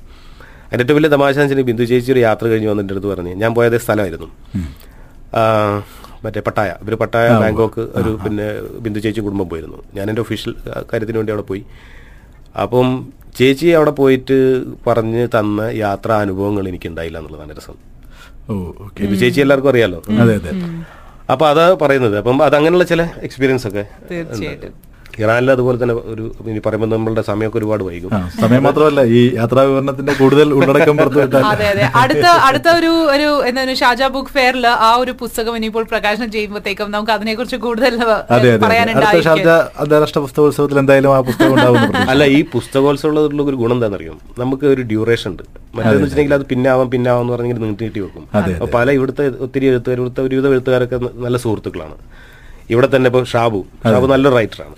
അതിന്റെ 0.72 0.84
ഏറ്റവും 0.84 0.98
വലിയ 0.98 1.10
തമാശ 1.14 1.32
എന്ന് 1.32 1.42
വെച്ചിട്ടുണ്ടെങ്കിൽ 1.44 1.70
ബിന്ദു 1.70 1.86
ചേച്ചി 1.92 2.12
ഒരു 2.14 2.22
യാത്ര 2.26 2.44
കഴിഞ്ഞ് 2.52 2.70
വന്നിട്ട് 2.72 2.92
അടുത്ത് 2.94 3.10
പറഞ്ഞു. 3.14 3.32
ഞാൻ 3.42 3.52
പോയത് 3.58 3.76
സ്ഥലമായിരുന്നു. 3.86 4.28
മറ്റേ 6.26 6.42
പട്ടായ. 6.48 6.70
ഇവർ 6.84 6.94
പട്ടായ 7.02 7.28
ബാങ്കോക്ക് 7.44 7.84
ഒരു 8.00 8.12
പിന്നെ 8.24 8.46
ബിന്ദു 8.86 9.00
ചേച്ചി 9.06 9.22
കുടുംബം 9.26 9.48
പോയിരുന്നു. 9.54 9.80
ഞാൻ 9.98 10.06
എന്റെ 10.12 10.22
ഒഫീഷ്യൽ 10.26 10.54
കാര്യത്തിന് 10.92 11.18
വേണ്ടി 11.20 11.34
അവിടെ 11.34 11.46
പോയി. 11.52 11.64
അപ്പം 12.64 12.88
ചേച്ചി 13.40 13.68
അവിടെ 13.80 13.94
പോയിട്ട് 14.00 14.38
പറഞ്ഞ് 14.88 15.24
തന്ന 15.36 15.62
യാത്രാ 15.84 16.16
അനുഭവങ്ങൾ 16.26 16.64
എനിക്ക് 16.72 16.88
ഉണ്ടായില്ല 16.92 17.18
എന്നുള്ളതാണ് 17.22 17.58
രസം. 17.60 17.78
ബിന്ദു 19.02 19.18
ചേച്ചി 19.24 19.42
എല്ലാവർക്കും 19.46 19.72
അറിയാലോ? 19.74 20.00
അതെ 20.24 20.36
അതെ 20.40 20.54
അപ്പൊ 21.34 21.46
അതാ 21.52 21.66
പറയുന്നത്. 21.84 22.16
അപ്പം 22.22 22.40
അത് 22.48 22.56
അങ്ങനെയുള്ള 22.60 22.88
ചില 22.94 23.02
എക്സ്പീരിയൻസ് 23.28 23.68
ഒക്കെ 23.72 23.84
തീർച്ചയായിട്ടും. 24.12 24.74
ഇറാനിൽ 25.20 25.50
അതുപോലെ 25.54 25.78
തന്നെ 25.80 25.96
ഒരു 26.12 26.24
ഇനി 26.50 26.60
പറയുമ്പോൾ 26.66 26.90
നമ്മളുടെ 26.92 27.24
സമയമൊക്കെ 27.28 27.58
ഒരുപാട് 27.60 27.84
വൈകും. 27.88 28.12
സമയം 28.42 28.64
മാത്രമല്ല 28.68 29.02
ഈ 29.14 29.22
യാത്രാ 29.38 29.62
വിവരണത്തിന്റെ 29.68 30.14
കൂടുതൽ 30.20 30.48
ഉള്ളടക്കം 30.58 30.96
പുറത്തു 31.00 31.20
അതെ 31.50 31.68
അതെ. 31.72 31.86
അടുത്ത 32.02 32.26
അടുത്ത 32.48 32.68
ഒരു 32.80 32.92
ഒരു 33.16 33.28
എന്താണ് 33.50 33.76
ഷാജ 33.82 34.02
ബുക്ക് 34.16 34.34
ഫെയറിൽ 34.36 34.66
ആ 34.82 34.92
ഒരു 35.02 35.14
പുസ്തകം 35.22 35.56
ഇനിയിപ്പോൾ 35.60 35.86
പ്രകാശനം 35.92 36.30
ചെയ്യുമ്പോഴത്തേക്കും 36.36 36.90
നമുക്ക് 36.96 37.14
അതിനെ 37.18 37.36
കുറിച്ച് 37.40 37.60
കൂടുതൽ 37.66 37.96
അന്താരാഷ്ട്ര 39.82 40.20
പുസ്തകോത്സവത്തിൽ 40.26 40.80
എന്തായാലും 40.82 41.14
ആ 41.16 41.22
പുസ്തകം 41.30 41.54
ഉണ്ടാവും 41.56 41.84
അല്ല 42.12 42.24
ഈ 42.36 42.42
പുസ്തകോത്സവമുള്ള 42.56 43.20
ഒരു 43.46 43.58
ഗുണം 43.62 43.76
എന്താണെന്നറിയോ? 43.78 44.14
നമുക്ക് 44.42 44.66
ഒരു 44.74 44.82
ഡ്യൂറേഷൻ 44.92 45.30
ഉണ്ട്. 45.32 45.44
മറ്റേന്ന് 45.76 45.98
വെച്ചിട്ടുണ്ടെങ്കിൽ 45.98 46.36
അത് 46.38 46.46
പിന്നാവാം 46.52 46.88
പിന്നാവാം 46.94 47.22
എന്ന് 47.24 47.34
പറഞ്ഞെങ്കിൽ 47.34 47.60
നീട്ടി 47.82 48.00
വെക്കും. 48.06 48.24
അപ്പൊ 48.54 48.68
പല 48.76 48.88
ഇവിടുത്തെ 48.98 49.26
ഒത്തിരി 49.46 49.66
എഴുത്തുകാർ 49.72 49.98
ഇവിടുത്തെ 50.02 50.22
ഒരുവിധ 50.28 50.48
എഴുത്തുകാരൊക്കെ 50.54 50.98
നല്ല 51.26 51.38
സുഹൃത്തുക്കളാണ്. 51.44 51.96
ഇവിടെ 52.74 52.88
തന്നെ 52.94 53.08
ഇപ്പൊ 53.12 53.22
ഷാബു. 53.32 53.60
ഷാബു 53.84 54.06
നല്ല 54.12 54.28
റൈറ്ററാണ് 54.36 54.74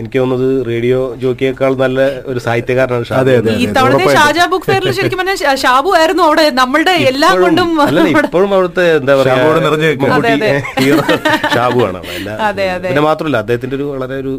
എനിക്ക് 0.00 0.18
തോന്നുന്നത് 0.20 0.48
റേഡിയോ 0.70 0.98
ജോക്കിയേക്കാൾ 1.22 1.72
നല്ല 1.82 1.98
ഒരു 2.32 2.40
സാഹിത്യകാരനാണ് 2.46 3.06
ഷാബു. 3.10 3.30
ഷാജ 4.18 4.38
ബുക്ക് 4.52 4.66
ഫെയറിൽ 4.70 4.92
ശരിക്കും 4.98 5.18
പറഞ്ഞാൽ 5.20 5.38
ഷാബു 5.64 5.90
ആയിരുന്നു 6.00 6.22
അവിടെ. 6.28 6.44
നമ്മളുടെ 6.60 6.94
എല്ലാം 7.10 7.34
കൊണ്ടും 7.44 7.68
ഇപ്പോഴും 8.24 8.50
അവിടുത്തെ 8.56 8.84
എന്താ 8.98 9.16
പറയാ 9.20 9.36
ഷാബു 11.56 11.80
ആണ്. 11.88 12.00
പിന്നെ 12.86 13.02
മാത്രമല്ല 13.08 13.36
അദ്ദേഹത്തിന്റെ 13.44 13.76
ഒരു 13.80 13.86
വളരെ 13.94 14.16
ഒരു 14.22 14.32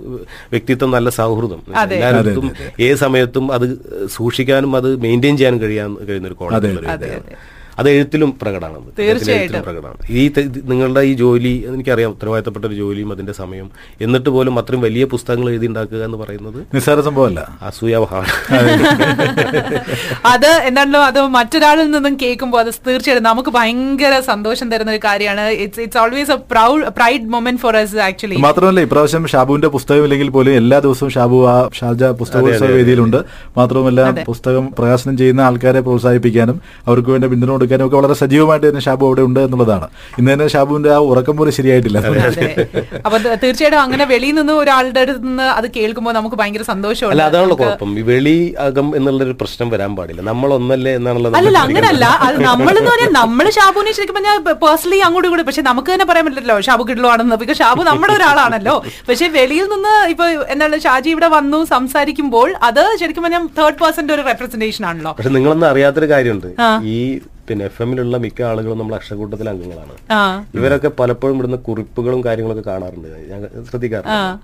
വ്യക്തിത്വം 0.53 0.91
നല്ല 0.97 1.09
സൗഹൃദം. 1.19 1.61
അതെ. 1.83 1.97
എല്ലായിടത്തും 1.99 2.47
ഏത് 2.87 2.97
സമയത്തും 3.05 3.45
അത് 3.57 3.65
സൂക്ഷിക്കാനും 4.17 4.71
അത് 4.81 4.89
മെയിന്റെയിൻ 5.05 5.35
ചെയ്യാനും 5.41 5.61
കഴിയാൻ 5.65 5.91
കഴിയുന്ന 6.07 6.29
ഒരു 6.31 6.39
കോളേജ് 6.41 6.71
അതെ, 7.79 7.91
എഴുത്തിലും 7.97 8.29
പ്രകടമാണ് 8.41 8.89
തീർച്ചയായിട്ടും. 8.99 9.61
പ്രകടമാണ്. 9.67 10.01
ഈ 10.19 10.23
നിങ്ങളുടെ 10.71 11.01
ഈ 11.09 11.13
ജോലി 11.21 11.53
എനിക്കറിയാം 11.69 12.11
ഉത്തരവാദിത്തപ്പെട്ട 12.15 12.65
ഒരു 12.69 12.75
ജോലിയും 12.81 13.11
അതിന്റെ 13.15 13.33
സമയം 13.39 13.67
എന്നിട്ട് 14.05 14.29
പോലും 14.35 14.53
അത്രയും 14.59 14.81
വലിയ 14.87 15.03
പുസ്തകങ്ങൾ 15.13 15.47
എഴുതി 15.53 15.67
ഉണ്ടാക്കുക 15.71 16.01
എന്ന് 16.07 16.17
പറയുന്നത് 16.23 16.59
നിസ്സാര 16.75 16.99
സംഭവമല്ല. 17.07 17.41
അസൂയാവഹമാണ് 17.69 18.33
അത് 20.33 20.49
എന്താണല്ലോ 20.69 21.01
അത് 21.09 21.19
മറ്റൊരാളിൽ 21.37 21.89
നിന്നും 21.91 22.15
കേൾക്കുമ്പോൾ 22.23 22.61
അത് 22.63 22.71
തീർച്ചയായിട്ടും 22.87 23.27
നമുക്ക് 23.29 23.53
ഭയങ്കര 23.57 24.13
സന്തോഷം 24.29 24.67
തരുന്ന 24.73 24.91
ഒരു 24.95 25.01
കാര്യമാണ്. 25.07 25.45
It's 25.65 25.81
it's 25.85 26.01
always 26.03 26.33
a 26.37 26.39
proud 26.51 26.83
pride 26.99 27.27
moment 27.35 27.61
for 27.63 27.77
us 27.83 27.97
actually 28.07 28.37
മാത്രമല്ല 28.47 28.79
ഇപ്രാവശ്യം 28.87 29.27
ഷാബുവിന്റെ 29.33 29.71
പുസ്തകം 29.77 30.03
ഇല്ലെങ്കിൽ 30.07 30.29
പോലും 30.37 30.53
എല്ലാ 30.61 30.79
ദിവസവും 30.87 31.11
ഷാബു 31.17 31.39
ആ 31.53 31.55
ഷാർജ 31.79 32.03
പുസ്തകോത്സവ 32.21 32.71
വേദിയിലുണ്ട്. 32.77 33.19
മാത്രമല്ല 33.57 33.99
പുസ്തകം 34.31 34.63
പ്രകാശനം 34.79 35.17
ചെയ്യുന്ന 35.23 35.41
ആൾക്കാരെ 35.49 35.81
പ്രോത്സാഹിപ്പിക്കാനും 35.87 36.57
അവർക്ക് 36.87 37.09
വേണ്ട 37.13 37.25
പിന്തുണ 37.31 37.51
കൊടുക്കാനും 37.63 37.87
ഒക്കെ 37.87 37.97
വളരെ 37.99 38.15
സജീവമായിട്ട് 38.21 38.65
തന്നെ 38.69 38.81
ഷാബു 38.85 39.03
അവിടെ 39.09 39.21
ഉണ്ട് 39.27 39.39
എന്നുള്ളതാണ്. 39.47 39.87
ഇന്ന് 40.19 40.29
തന്നെ 40.33 40.47
ഷാബുവിന്റെ 40.53 40.89
ആ 40.97 40.99
ഉറക്കം 41.11 41.35
പോലും 41.39 41.53
ശരിയായിട്ടില്ല. 41.57 41.97
അപ്പൊ 43.05 43.17
തീർച്ചയായിട്ടും 43.43 43.79
അങ്ങനെ 43.85 44.05
വെളിയിൽ 44.13 44.35
നിന്ന് 44.39 44.53
ഒരാളുടെ 44.61 45.01
അടുത്ത് 45.03 45.21
നിന്ന് 45.27 45.47
അത് 45.57 45.67
കേൾക്കുമ്പോൾ 45.77 46.13
നമുക്ക് 46.19 46.37
ഭയങ്കര 46.41 46.63
സന്തോഷമുണ്ട്. 46.73 47.23
അല്ല 47.25 47.55
കുഴപ്പം. 47.61 47.91
ഈ 47.99 48.03
വെളി 48.11 48.35
അകം 48.67 48.87
എന്നുള്ളൊരു 48.97 49.35
പ്രശ്നം 49.41 49.67
വരാൻ 49.73 49.91
പാടില്ല. 49.97 50.21
നമ്മൾ 50.31 50.49
ഒന്നല്ലേ 50.57 50.93
എന്നാണല്ലോ 50.99 51.31
അല്ല 51.41 51.57
അങ്ങനല്ല. 51.65 52.05
അത് 52.27 52.37
നമ്മളെന്ന് 52.49 52.91
പറഞ്ഞാൽ 52.93 53.13
നമ്മൾ 53.21 53.45
ഷാബുവിനെ 53.57 53.93
ശരിക്കും 53.97 54.17
പറഞ്ഞാൽ 54.17 54.39
പേഴ്സണലി 54.63 54.99
അങ്ങോട്ടും 55.07 55.29
കൂടി 55.33 55.45
പക്ഷെ 55.49 55.63
നമുക്ക് 55.69 55.89
തന്നെ 55.93 56.07
പറയാൻ 56.11 56.25
പറ്റില്ലല്ലോ 56.27 56.57
ഷാബു 56.67 56.85
കിടലുവാണെന്ന്. 56.89 57.37
ബിക്കോസ് 57.43 57.59
ഷാബു 57.63 57.83
നമ്മുടെ 57.91 58.13
ഒരാളാണല്ലോ. 58.19 58.75
പക്ഷെ 59.09 59.27
വെളിയിൽ 59.37 59.67
നിന്ന് 59.75 59.93
ഇപ്പൊ 60.13 60.27
എന്താണ് 60.55 60.81
ഷാജി 60.87 61.11
ഇവിടെ 61.15 61.29
വന്നു 61.37 61.61
സംസാരിക്കുമ്പോൾ 61.75 62.49
അത് 62.69 62.83
ശരിക്കും 63.03 63.25
പറഞ്ഞാൽ 63.27 63.45
തേർഡ് 63.59 63.79
പേഴ്സന്റെ 63.83 64.13
ഒരു 64.17 64.25
റെപ്രസെന്റേഷൻ 64.31 64.83
ആണല്ലോ. 64.91 65.13
പക്ഷെ 65.19 65.33
നിങ്ങളൊന്നും 65.37 65.69
അറിയാത്തൊരു 65.71 66.09
കാര്യമുണ്ട്. 66.13 66.49
ഈ 66.95 66.97
പിന്നെ 67.47 67.63
എഫ് 67.69 67.81
എമ്മിലുള്ള 67.83 68.17
മിക്ക 68.25 68.41
ആളുകളും 68.49 68.77
നമ്മൾ 68.81 68.95
അക്ഷരക്കൂട്ടത്തിലെ 68.99 69.49
അംഗങ്ങളാണ്. 69.53 69.95
ഇവരൊക്കെ 70.57 70.89
പലപ്പോഴും 70.99 71.35
ഇവിടുന്ന് 71.35 71.59
കുറിപ്പുകളും 71.67 72.21
കാര്യങ്ങളൊക്കെ 72.27 72.65
കാണാറുണ്ട്. 72.69 73.09
ഞാൻ 73.31 73.41
ശ്രദ്ധിക്കാറുണ്ട്. 73.69 74.39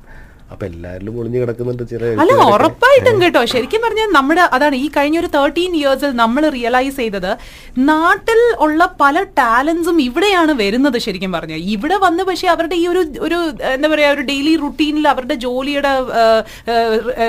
അപ്പൊ 0.53 0.63
എല്ലാവരിലും 0.69 1.15
ഒളിഞ്ഞു 1.21 1.39
കിടക്കുന്നുണ്ട് 1.41 1.83
ചില 1.89 2.03
അല്ല. 2.21 2.33
ഉറപ്പായിട്ടും 2.55 3.15
കേട്ടോ. 3.23 3.41
ശരിക്കും 3.53 3.81
പറഞ്ഞാൽ 3.85 4.09
നമ്മുടെ 4.17 4.43
അതാണ് 4.55 4.75
ഈ 4.83 4.87
കഴിഞ്ഞ 4.95 5.17
ഒരു 5.23 5.29
തേർട്ടീൻ 5.35 5.73
ഇയേഴ്സിൽ 5.79 6.11
നമ്മൾ 6.21 6.43
റിയലൈസ് 6.57 6.97
ചെയ്തത് 7.01 7.31
നാട്ടിൽ 7.89 8.39
ഉള്ള 8.65 8.81
പല 9.01 9.23
ടാലൻസും 9.39 9.97
ഇവിടെയാണ് 10.07 10.53
വരുന്നത് 10.61 10.97
ശരിക്കും 11.05 11.31
പറഞ്ഞാൽ 11.37 11.61
ഇവിടെ 11.75 11.97
വന്ന് 12.05 12.23
പക്ഷെ 12.29 12.47
അവരുടെ 12.55 12.77
ഈ 12.81 12.85
ഒരു 12.93 13.03
ഒരു 13.27 13.37
എന്താ 13.75 13.89
പറയാ 13.93 14.09
ഒരു 14.15 14.25
ഡെയിലി 14.31 14.53
റുട്ടീനിൽ 14.63 15.05
അവരുടെ 15.13 15.37
ജോലിയുടെ 15.45 15.91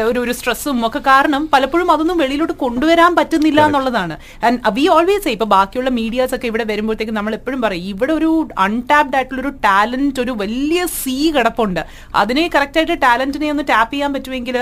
ഒരു 0.09 0.19
ഒരു 0.23 0.35
സ്ട്രെസ്സും 0.39 0.81
ഒക്കെ 0.87 1.03
കാരണം 1.11 1.43
പലപ്പോഴും 1.55 1.89
അതൊന്നും 1.95 2.19
വെളിയിലോട്ട് 2.23 2.57
കൊണ്ടുവരാൻ 2.65 3.13
പറ്റുന്നില്ല 3.21 3.61
എന്നുള്ളതാണ്. 3.69 4.15
ആൻഡ് 4.47 4.75
വി 4.79 4.87
ഓൾവേസ് 4.97 5.29
ഇപ്പൊ 5.37 5.49
ബാക്കിയുള്ള 5.55 5.91
മീഡിയാസ് 5.91 6.35
ഒക്കെ 6.37 6.47
ഇവിടെ 6.53 6.65
വരുമ്പോഴത്തേക്ക് 6.73 7.15
നമ്മൾ 7.19 7.35
എപ്പോഴും 7.39 7.61
പറയും 7.67 7.87
ഇവിടെ 7.93 8.13
ഒരു 8.13 8.31
അൺടാപ്ഡ് 8.67 9.17
ആയിട്ടുള്ള 9.19 9.41
ഒരു 9.45 9.53
ടാലന്റ് 9.67 10.21
ഒരു 10.25 10.33
വലിയ 10.43 10.81
സീ 11.01 11.17
കിടപ്പുണ്ട്. 11.37 11.83
അതിനെ 12.23 12.45
കറക്റ്റ് 12.57 12.81
ആയിട്ട് 12.81 12.97
ടാലന്റിനെ 13.11 13.49
ഒന്ന് 13.55 13.65
ടാപ്പ് 13.73 13.95
ചെയ്യാൻ 13.95 14.11
പറ്റുമെങ്കിൽ 14.17 14.57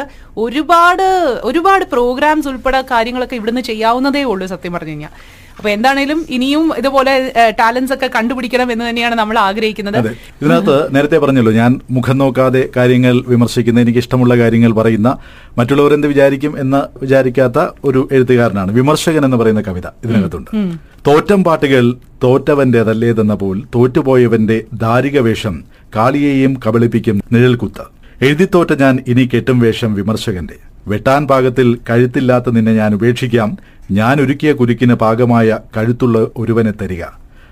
ഒരുപാട് 0.45 1.09
ഒരുപാട് 1.49 1.85
പ്രോഗ്രാംസ് 1.97 2.49
ഉൾപ്പെടെ 2.53 2.81
കാര്യങ്ങളൊക്കെ 2.95 3.37
ഇവിടുന്ന് 3.41 3.65
ചെയ്യാവുന്നതേ 3.73 4.23
ഉള്ളൂ 4.33 4.47
സത്യം 4.55 4.73
പറഞ്ഞു 4.77 4.95
കഴിഞ്ഞാൽ. 4.95 5.13
അപ്പൊ 5.59 5.69
എന്താണേലും 5.75 6.19
ഇനിയും 6.35 6.67
ഇതുപോലെ 6.81 7.13
ടാലൻസ് 7.61 7.93
ഒക്കെ 7.95 8.09
കണ്ടുപിടിക്കണം 8.17 8.69
എന്ന് 8.73 8.85
തന്നെയാണ് 8.89 9.15
നമ്മൾ 9.21 9.37
ആഗ്രഹിക്കുന്നത്. 9.47 9.97
ഇതിനകത്ത് 10.41 10.77
നേരത്തെ 10.95 11.19
പറഞ്ഞല്ലോ 11.23 11.53
ഞാൻ 11.61 11.73
മുഖം 11.97 12.17
നോക്കാതെ 12.23 12.63
കാര്യങ്ങൾ 12.77 13.15
വിമർശിക്കുന്ന 13.33 13.83
എനിക്ക് 13.85 14.01
ഇഷ്ടമുള്ള 14.05 14.35
കാര്യങ്ങൾ 14.43 14.73
പറയുന്ന 14.81 15.09
മറ്റുള്ളവർ 15.59 15.95
എന്ത് 15.97 16.09
വിചാരിക്കും 16.13 16.55
എന്ന് 16.65 16.81
വിചാരിക്കാത്ത 17.03 17.67
ഒരു 17.91 18.03
എഴുത്തുകാരനാണ്. 18.17 18.71
വിമർശകൻ 18.79 19.25
എന്ന് 19.31 19.41
പറയുന്ന 19.43 19.65
കവിത 19.71 19.87
ഇതിനകത്തുണ്ട്. 20.07 20.53
തോറ്റം 21.09 21.43
പാട്ടുകൾ 21.49 21.85
തോറ്റവന്റേതല്ലേതെന്ന 22.25 23.35
പോൽ 23.43 23.59
തോറ്റുപോയവന്റെ 23.75 24.61
ദാരിക 24.87 25.19
വേഷം 25.29 25.55
കാളിയെയും 25.97 26.55
കബളിപ്പിക്കും 26.65 27.19
നിഴൽക്കുത്ത് 27.35 27.85
എഴുതിത്തോറ്റ 28.23 28.73
ഞാൻ 28.73 29.05
ഇനി 29.07 29.29
കെട്ടും 29.35 29.59
വേഷം 29.59 29.95
വിമർശകന്റെ. 29.95 30.55
വെട്ടാൻ 30.87 31.27
പാകത്തിൽ 31.27 31.79
കഴുത്തില്ലാത്ത 31.91 32.51
നിന്നെ 32.51 32.75
ഞാൻ 32.75 32.95
ഉപേക്ഷിക്കാം. 32.95 33.59
ഞാൻ 33.91 34.21
ഒരുക്കിയ 34.21 34.53
കുരുക്കിന് 34.53 34.95
പാകമായ 34.95 35.59
കഴുത്തുള്ള 35.77 36.27
ഒരുവനെ 36.37 36.71
തരിക. 36.71 37.05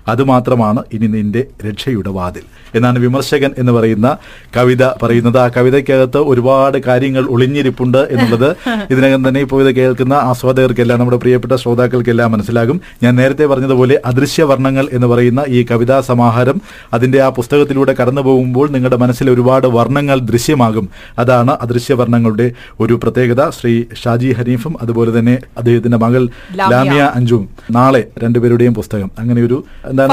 അതുമാത്രമാണ് 0.07 0.83
ഇനി 0.93 1.07
നിന്റെ 1.07 1.47
രക്ഷയുടെ 1.67 2.09
വാതിൽ. 2.09 2.41
എന്നാണ് 2.75 2.99
വിമർശകൻ 2.99 3.51
എന്ന് 3.57 3.71
പറയുന്ന 3.71 4.17
കവിത 4.57 4.83
പറയുന്നത്. 5.03 5.37
ആ 5.37 5.47
കവിതയ്ക്കകത്ത് 5.47 6.17
ഒരുപാട് 6.17 6.77
കാര്യങ്ങൾ 6.87 7.25
ഒളിഞ്ഞിരിപ്പുണ്ട് 7.29 7.97
എന്നുള്ളത് 7.97 8.49
ഇതിനകം 8.91 9.27
തന്നെ 9.27 9.39
ഇപ്പോൾ 9.39 9.67
ഇത് 9.67 9.75
കേൾക്കുന്ന 9.75 10.13
ആസ്വാദകർക്കെല്ലാം 10.13 10.99
നമ്മുടെ 10.99 11.17
പ്രിയപ്പെട്ട 11.17 11.53
ശ്രോതാക്കൾക്കെല്ലാം 11.53 12.31
മനസ്സിലാകും. 12.31 12.81
ഞാൻ 13.03 13.15
നേരത്തെ 13.15 13.45
പറഞ്ഞതുപോലെ 13.45 14.01
അദൃശ്യവർണങ്ങൾ 14.05 14.87
എന്ന് 14.91 15.07
പറയുന്ന 15.07 15.43
ഈ 15.47 15.65
കവിതാ 15.71 16.01
സമാഹാരം 16.01 16.61
അതിന്റെ 16.93 17.21
ആ 17.21 17.29
പുസ്തകത്തിലൂടെ 17.29 17.95
കടന്നു 18.01 18.21
പോകുമ്പോൾ 18.21 18.69
നിങ്ങളുടെ 18.69 18.95
മനസ്സിൽ 18.95 19.29
ഒരുപാട് 19.29 19.67
വർണങ്ങൾ 19.67 20.19
ദൃശ്യമാകും. 20.19 20.89
അതാണ് 21.19 21.51
അദൃശ്യവർണങ്ങളുടെ 21.61 22.51
ഒരു 22.79 22.93
പ്രത്യേകത. 23.03 23.49
ശ്രീ 23.49 23.83
ഷാജി 24.03 24.31
ഹനീഫും 24.31 24.75
അതുപോലെ 24.81 25.19
തന്നെ 25.19 25.39
അദ്ദേഹത്തിന്റെ 25.57 25.97
മകൾ 25.97 26.29
ലാമിയ. 26.55 27.11
അഞ്ചും 27.15 27.49
നാളെ 27.71 28.07
രണ്ടുപേരുടെയും 28.23 28.73
പുസ്തകം. 28.73 29.11
അങ്ങനെ 29.19 29.43
ഒരു 29.43 29.63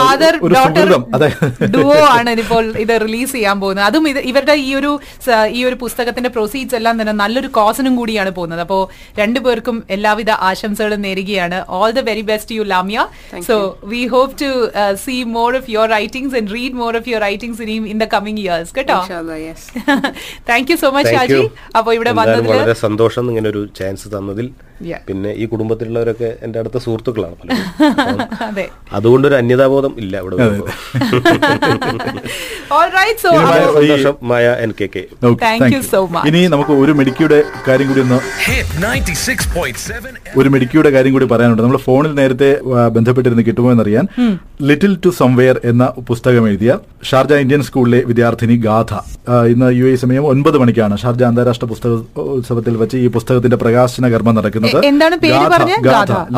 ഫാദർ 0.00 0.34
ഡോട്ടർ 0.54 0.88
ഡുവോ 1.74 1.98
ആണ് 2.16 2.30
ഇപ്പോൾ 2.44 2.64
ഇത് 2.84 2.92
റിലീസ് 3.04 3.32
ചെയ്യാൻ 3.36 3.56
പോകുന്നത്. 3.62 3.84
അതും 3.88 4.04
ഇത് 4.12 4.20
ഇവരുടെ 4.30 4.54
ഈ 4.66 4.70
ഒരു 4.80 4.90
ഈ 5.58 5.60
ഒരു 5.68 5.76
പുസ്തകത്തിന്റെ 5.84 6.30
പ്രൊസീഡ്സ് 6.36 6.76
എല്ലാം 6.80 6.94
തന്നെ 7.00 7.14
നല്ലൊരു 7.22 7.50
കോസിനും 7.58 7.96
കൂടിയാണ് 8.00 8.30
പോകുന്നത്. 8.38 8.62
അപ്പോ 8.66 8.78
രണ്ടുപേർക്കും 9.20 9.76
എല്ലാവിധ 9.96 10.30
ആശംസകളും 10.50 11.02
നേരുകയാണ്. 11.06 11.58
All 11.78 11.90
the 11.98 12.04
very 12.10 12.24
best 12.32 12.56
you 12.58 12.64
Lamiya 12.74 13.06
so 13.48 13.56
we 13.94 14.02
hope 14.16 14.34
to 14.42 14.50
see 15.04 15.16
more 15.38 15.50
of 15.60 15.70
your 15.74 15.88
writings 15.96 16.36
and 16.40 16.52
read 16.56 16.78
more 16.82 16.92
of 17.00 17.08
your 17.12 17.22
writings 17.28 17.62
in 17.76 17.88
in 17.94 17.98
the 18.04 18.08
coming 18.16 18.40
years 18.44 18.74
കേട്ടോ? 18.78 18.98
Thank 20.50 20.70
you 20.72 20.78
so 20.84 20.90
much 20.96 21.10
Thank 21.10 21.20
Shaji. 21.20 21.40
you. 21.40 21.50
ഇവിടെ 21.96 22.12
വന്നതിൽ 22.18 22.46
വളരെ 22.52 22.74
സന്തോഷം 22.86 23.24
ഇങ്ങനെ 23.30 23.48
ഒരു 23.52 23.60
chance 23.78 24.06
തന്നതിൽ. 24.14 24.46
പിന്നെ 25.08 25.30
ഈ 25.34 25.44
കുടുംബത്തിലുള്ളവരൊക്കെ 25.46 26.30
എന്റെ 26.42 26.58
അടുത്ത 26.60 26.78
സുഹൃത്തുക്കളാണ് 26.84 27.34
പലരും. 27.40 27.58
അതുകൊണ്ട് 28.96 29.14
അതുകൊണ്ടൊരു 29.14 29.36
അന്യതാബോധം 29.40 29.92
ഇല്ല 30.02 30.14
ഇവിടെ 30.22 30.36
ഓൾ 32.76 32.88
റൈറ്റ് 32.96 33.20
സോ 33.24 33.30
ഇനി 33.34 33.46
സന്തോഷം 33.76 34.14
Maya 34.30 34.46
N 34.64 34.70
K 34.78 34.86
K. 34.94 35.02
Okay, 35.22 35.42
Thank 35.44 35.60
thank 35.62 35.74
you 35.74 35.80
you. 35.80 35.90
so 35.92 36.00
much. 36.14 36.26
ഇനി 36.30 36.40
നമുക്ക് 36.54 36.72
ഒരു 36.82 36.92
മെഡിക്കിയുടെ 36.98 37.38
കാര്യം 37.68 37.86
കൂടി 37.90 38.00
ഒന്ന് 38.06 38.18
96.7 38.84 40.38
ഒരു 40.40 40.48
മെഡിക്കിയുടെ 40.54 40.90
കാര്യം 40.96 41.12
കൂടി 41.16 41.26
പറയാനുണ്ട്. 41.32 41.62
നമ്മൾ 41.66 41.78
ഫോണിൽ 41.86 42.12
നേരത്തെ 42.20 42.50
ബന്ധപ്പെട്ടിരുന്ന് 42.96 43.44
കിട്ടുമോ 43.48 43.68
എന്നറിയാൻ 43.74 44.04
ലിറ്റിൽ 44.68 44.92
ടു 45.04 45.10
സംവെയർ 45.20 45.56
എന്ന 45.70 45.84
പുസ്തകം 46.10 46.44
എഴുതിയ 46.50 46.72
ഷാർജ 47.10 47.32
ഇന്ത്യൻ 47.44 47.62
സ്കൂളിലെ 47.68 48.00
വിദ്യാർത്ഥിനി 48.10 48.56
ഗാഥ. 48.66 48.90
ഇന്ന് 49.52 49.68
യു 49.80 49.86
എ 49.86 49.94
സമയം 50.04 50.24
ഒൻപത് 50.32 50.58
മണിക്കാണ്. 50.62 50.94
ഷാർജ 51.02 51.22
അന്താരാഷ്ട്ര 51.30 51.66
പുസ്തക 51.72 51.92
ഉത്സവത്തിൽ 52.36 52.76
വെച്ച് 52.82 52.96
ഈ 53.04 53.08
പുസ്തകത്തിന്റെ 53.16 53.58
പ്രകാശന 53.64 54.04
കർമ്മം 54.14 54.34
നടക്കുന്നത്. 54.38 54.63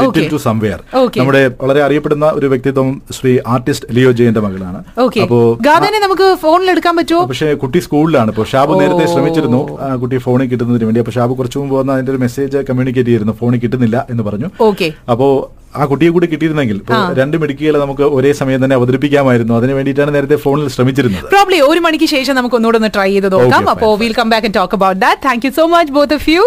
Little 0.01 0.07
Okay. 0.07 0.27
To 0.33 0.37
somewhere. 0.37 0.79
നമ്മുടെ 1.19 1.51
വളരെ 1.61 1.83
അറിയപ്പെടുന്ന 1.83 2.27
ഒരു 2.27 2.47
വ്യക്തിത്വം 2.47 3.03
ശ്രീ 3.13 3.39
ആർട്ടിസ്റ്റ് 3.47 3.87
ലിയോ 3.95 4.13
ജയന്റെ 4.13 4.41
മകളാണ്. 4.41 4.81
അപ്പോ 5.23 5.59
ഗാഥനെ 5.61 5.99
നമുക്ക് 5.99 6.37
ഫോണിൽ 6.43 6.71
എടുക്കാൻ 6.71 6.97
പറ്റുമോ? 6.97 7.25
പക്ഷേ 7.25 7.55
കുട്ടി 7.55 7.79
സ്കൂളിലാണ്. 7.79 8.31
ഇപ്പോൾ 8.31 8.47
ഷാബു 8.53 8.81
നേരത്തെ 8.81 9.07
ശ്രമിച്ചിരുന്നു. 9.07 9.79
ആ, 9.81 9.95
കുട്ടി 9.95 10.17
ഫോണിൽ 10.17 10.49
കിട്ടുന്നതിന് 10.49 10.85
വേണ്ടി. 10.85 11.01
അപ്പൊ 11.01 11.13
ഷാബു 11.13 11.35
കുറച്ചു 11.35 11.59
മുമ്പ് 11.59 11.77
വന്ന 11.77 11.93
അതിന്റെ 11.93 12.13
ഒരു 12.13 12.19
മെസ്സേജ് 12.19 12.57
കമ്മ്യൂണിക്കേറ്റ് 12.57 13.09
ചെയ്തിരുന്നു. 13.11 13.33
ഫോണിൽ 13.33 13.61
കിട്ടുന്നില്ല 13.61 14.07
എന്ന് 14.11 14.23
പറഞ്ഞു. 14.23 14.51
ഓക്കെ. 14.61 14.93
അപ്പോ 15.11 15.53
ആ 15.77 15.85
കുട്ടിയെ 15.85 16.11
കൂടി 16.11 16.27
കിട്ടിയിരുന്നെങ്കിൽ 16.27 16.81
രണ്ട് 17.15 17.37
മെഡിക്കുകളെ 17.37 17.79
നമുക്ക് 17.79 18.03
ഒരേ 18.03 18.33
സമയം 18.33 18.65
തന്നെ 18.65 18.75
അവതരിപ്പിക്കാമായിരുന്നു. 18.77 19.55
അതിന് 19.55 19.73
വേണ്ടിയിട്ടാണ് 19.73 20.15
നേരത്തെ 20.15 20.37
ഫോണിൽ 20.37 20.69
ശ്രമിച്ചിരുന്നത്. 20.69 21.25
പ്രോബ്ലി 21.25 21.61
ഒരു 21.61 21.81
മണിക്ക് 21.81 22.05
ശേഷം 22.05 22.35
നമുക്ക് 22.35 22.57
ഒന്നുകൂടെ 22.57 22.77
ഒന്ന് 22.77 22.89
ട്രൈ 22.95 23.11
ചെയ്ത് 23.11 23.33
നോക്കാം. 23.33 23.63
Okay, 23.63 23.71
അപ്പോൾ 23.71 23.99
will 23.99 24.13
come 24.13 24.31
back 24.31 24.47
and 24.47 24.55
talk 24.55 24.75
about 24.75 25.01
that 25.01 25.23
thank 25.25 25.47
you 25.47 25.51
so 25.51 25.67
much 25.67 25.93
both 25.93 26.15
of 26.15 26.31
you 26.31 26.41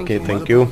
okay 0.00 0.20
thank 0.28 0.50
you 0.52 0.68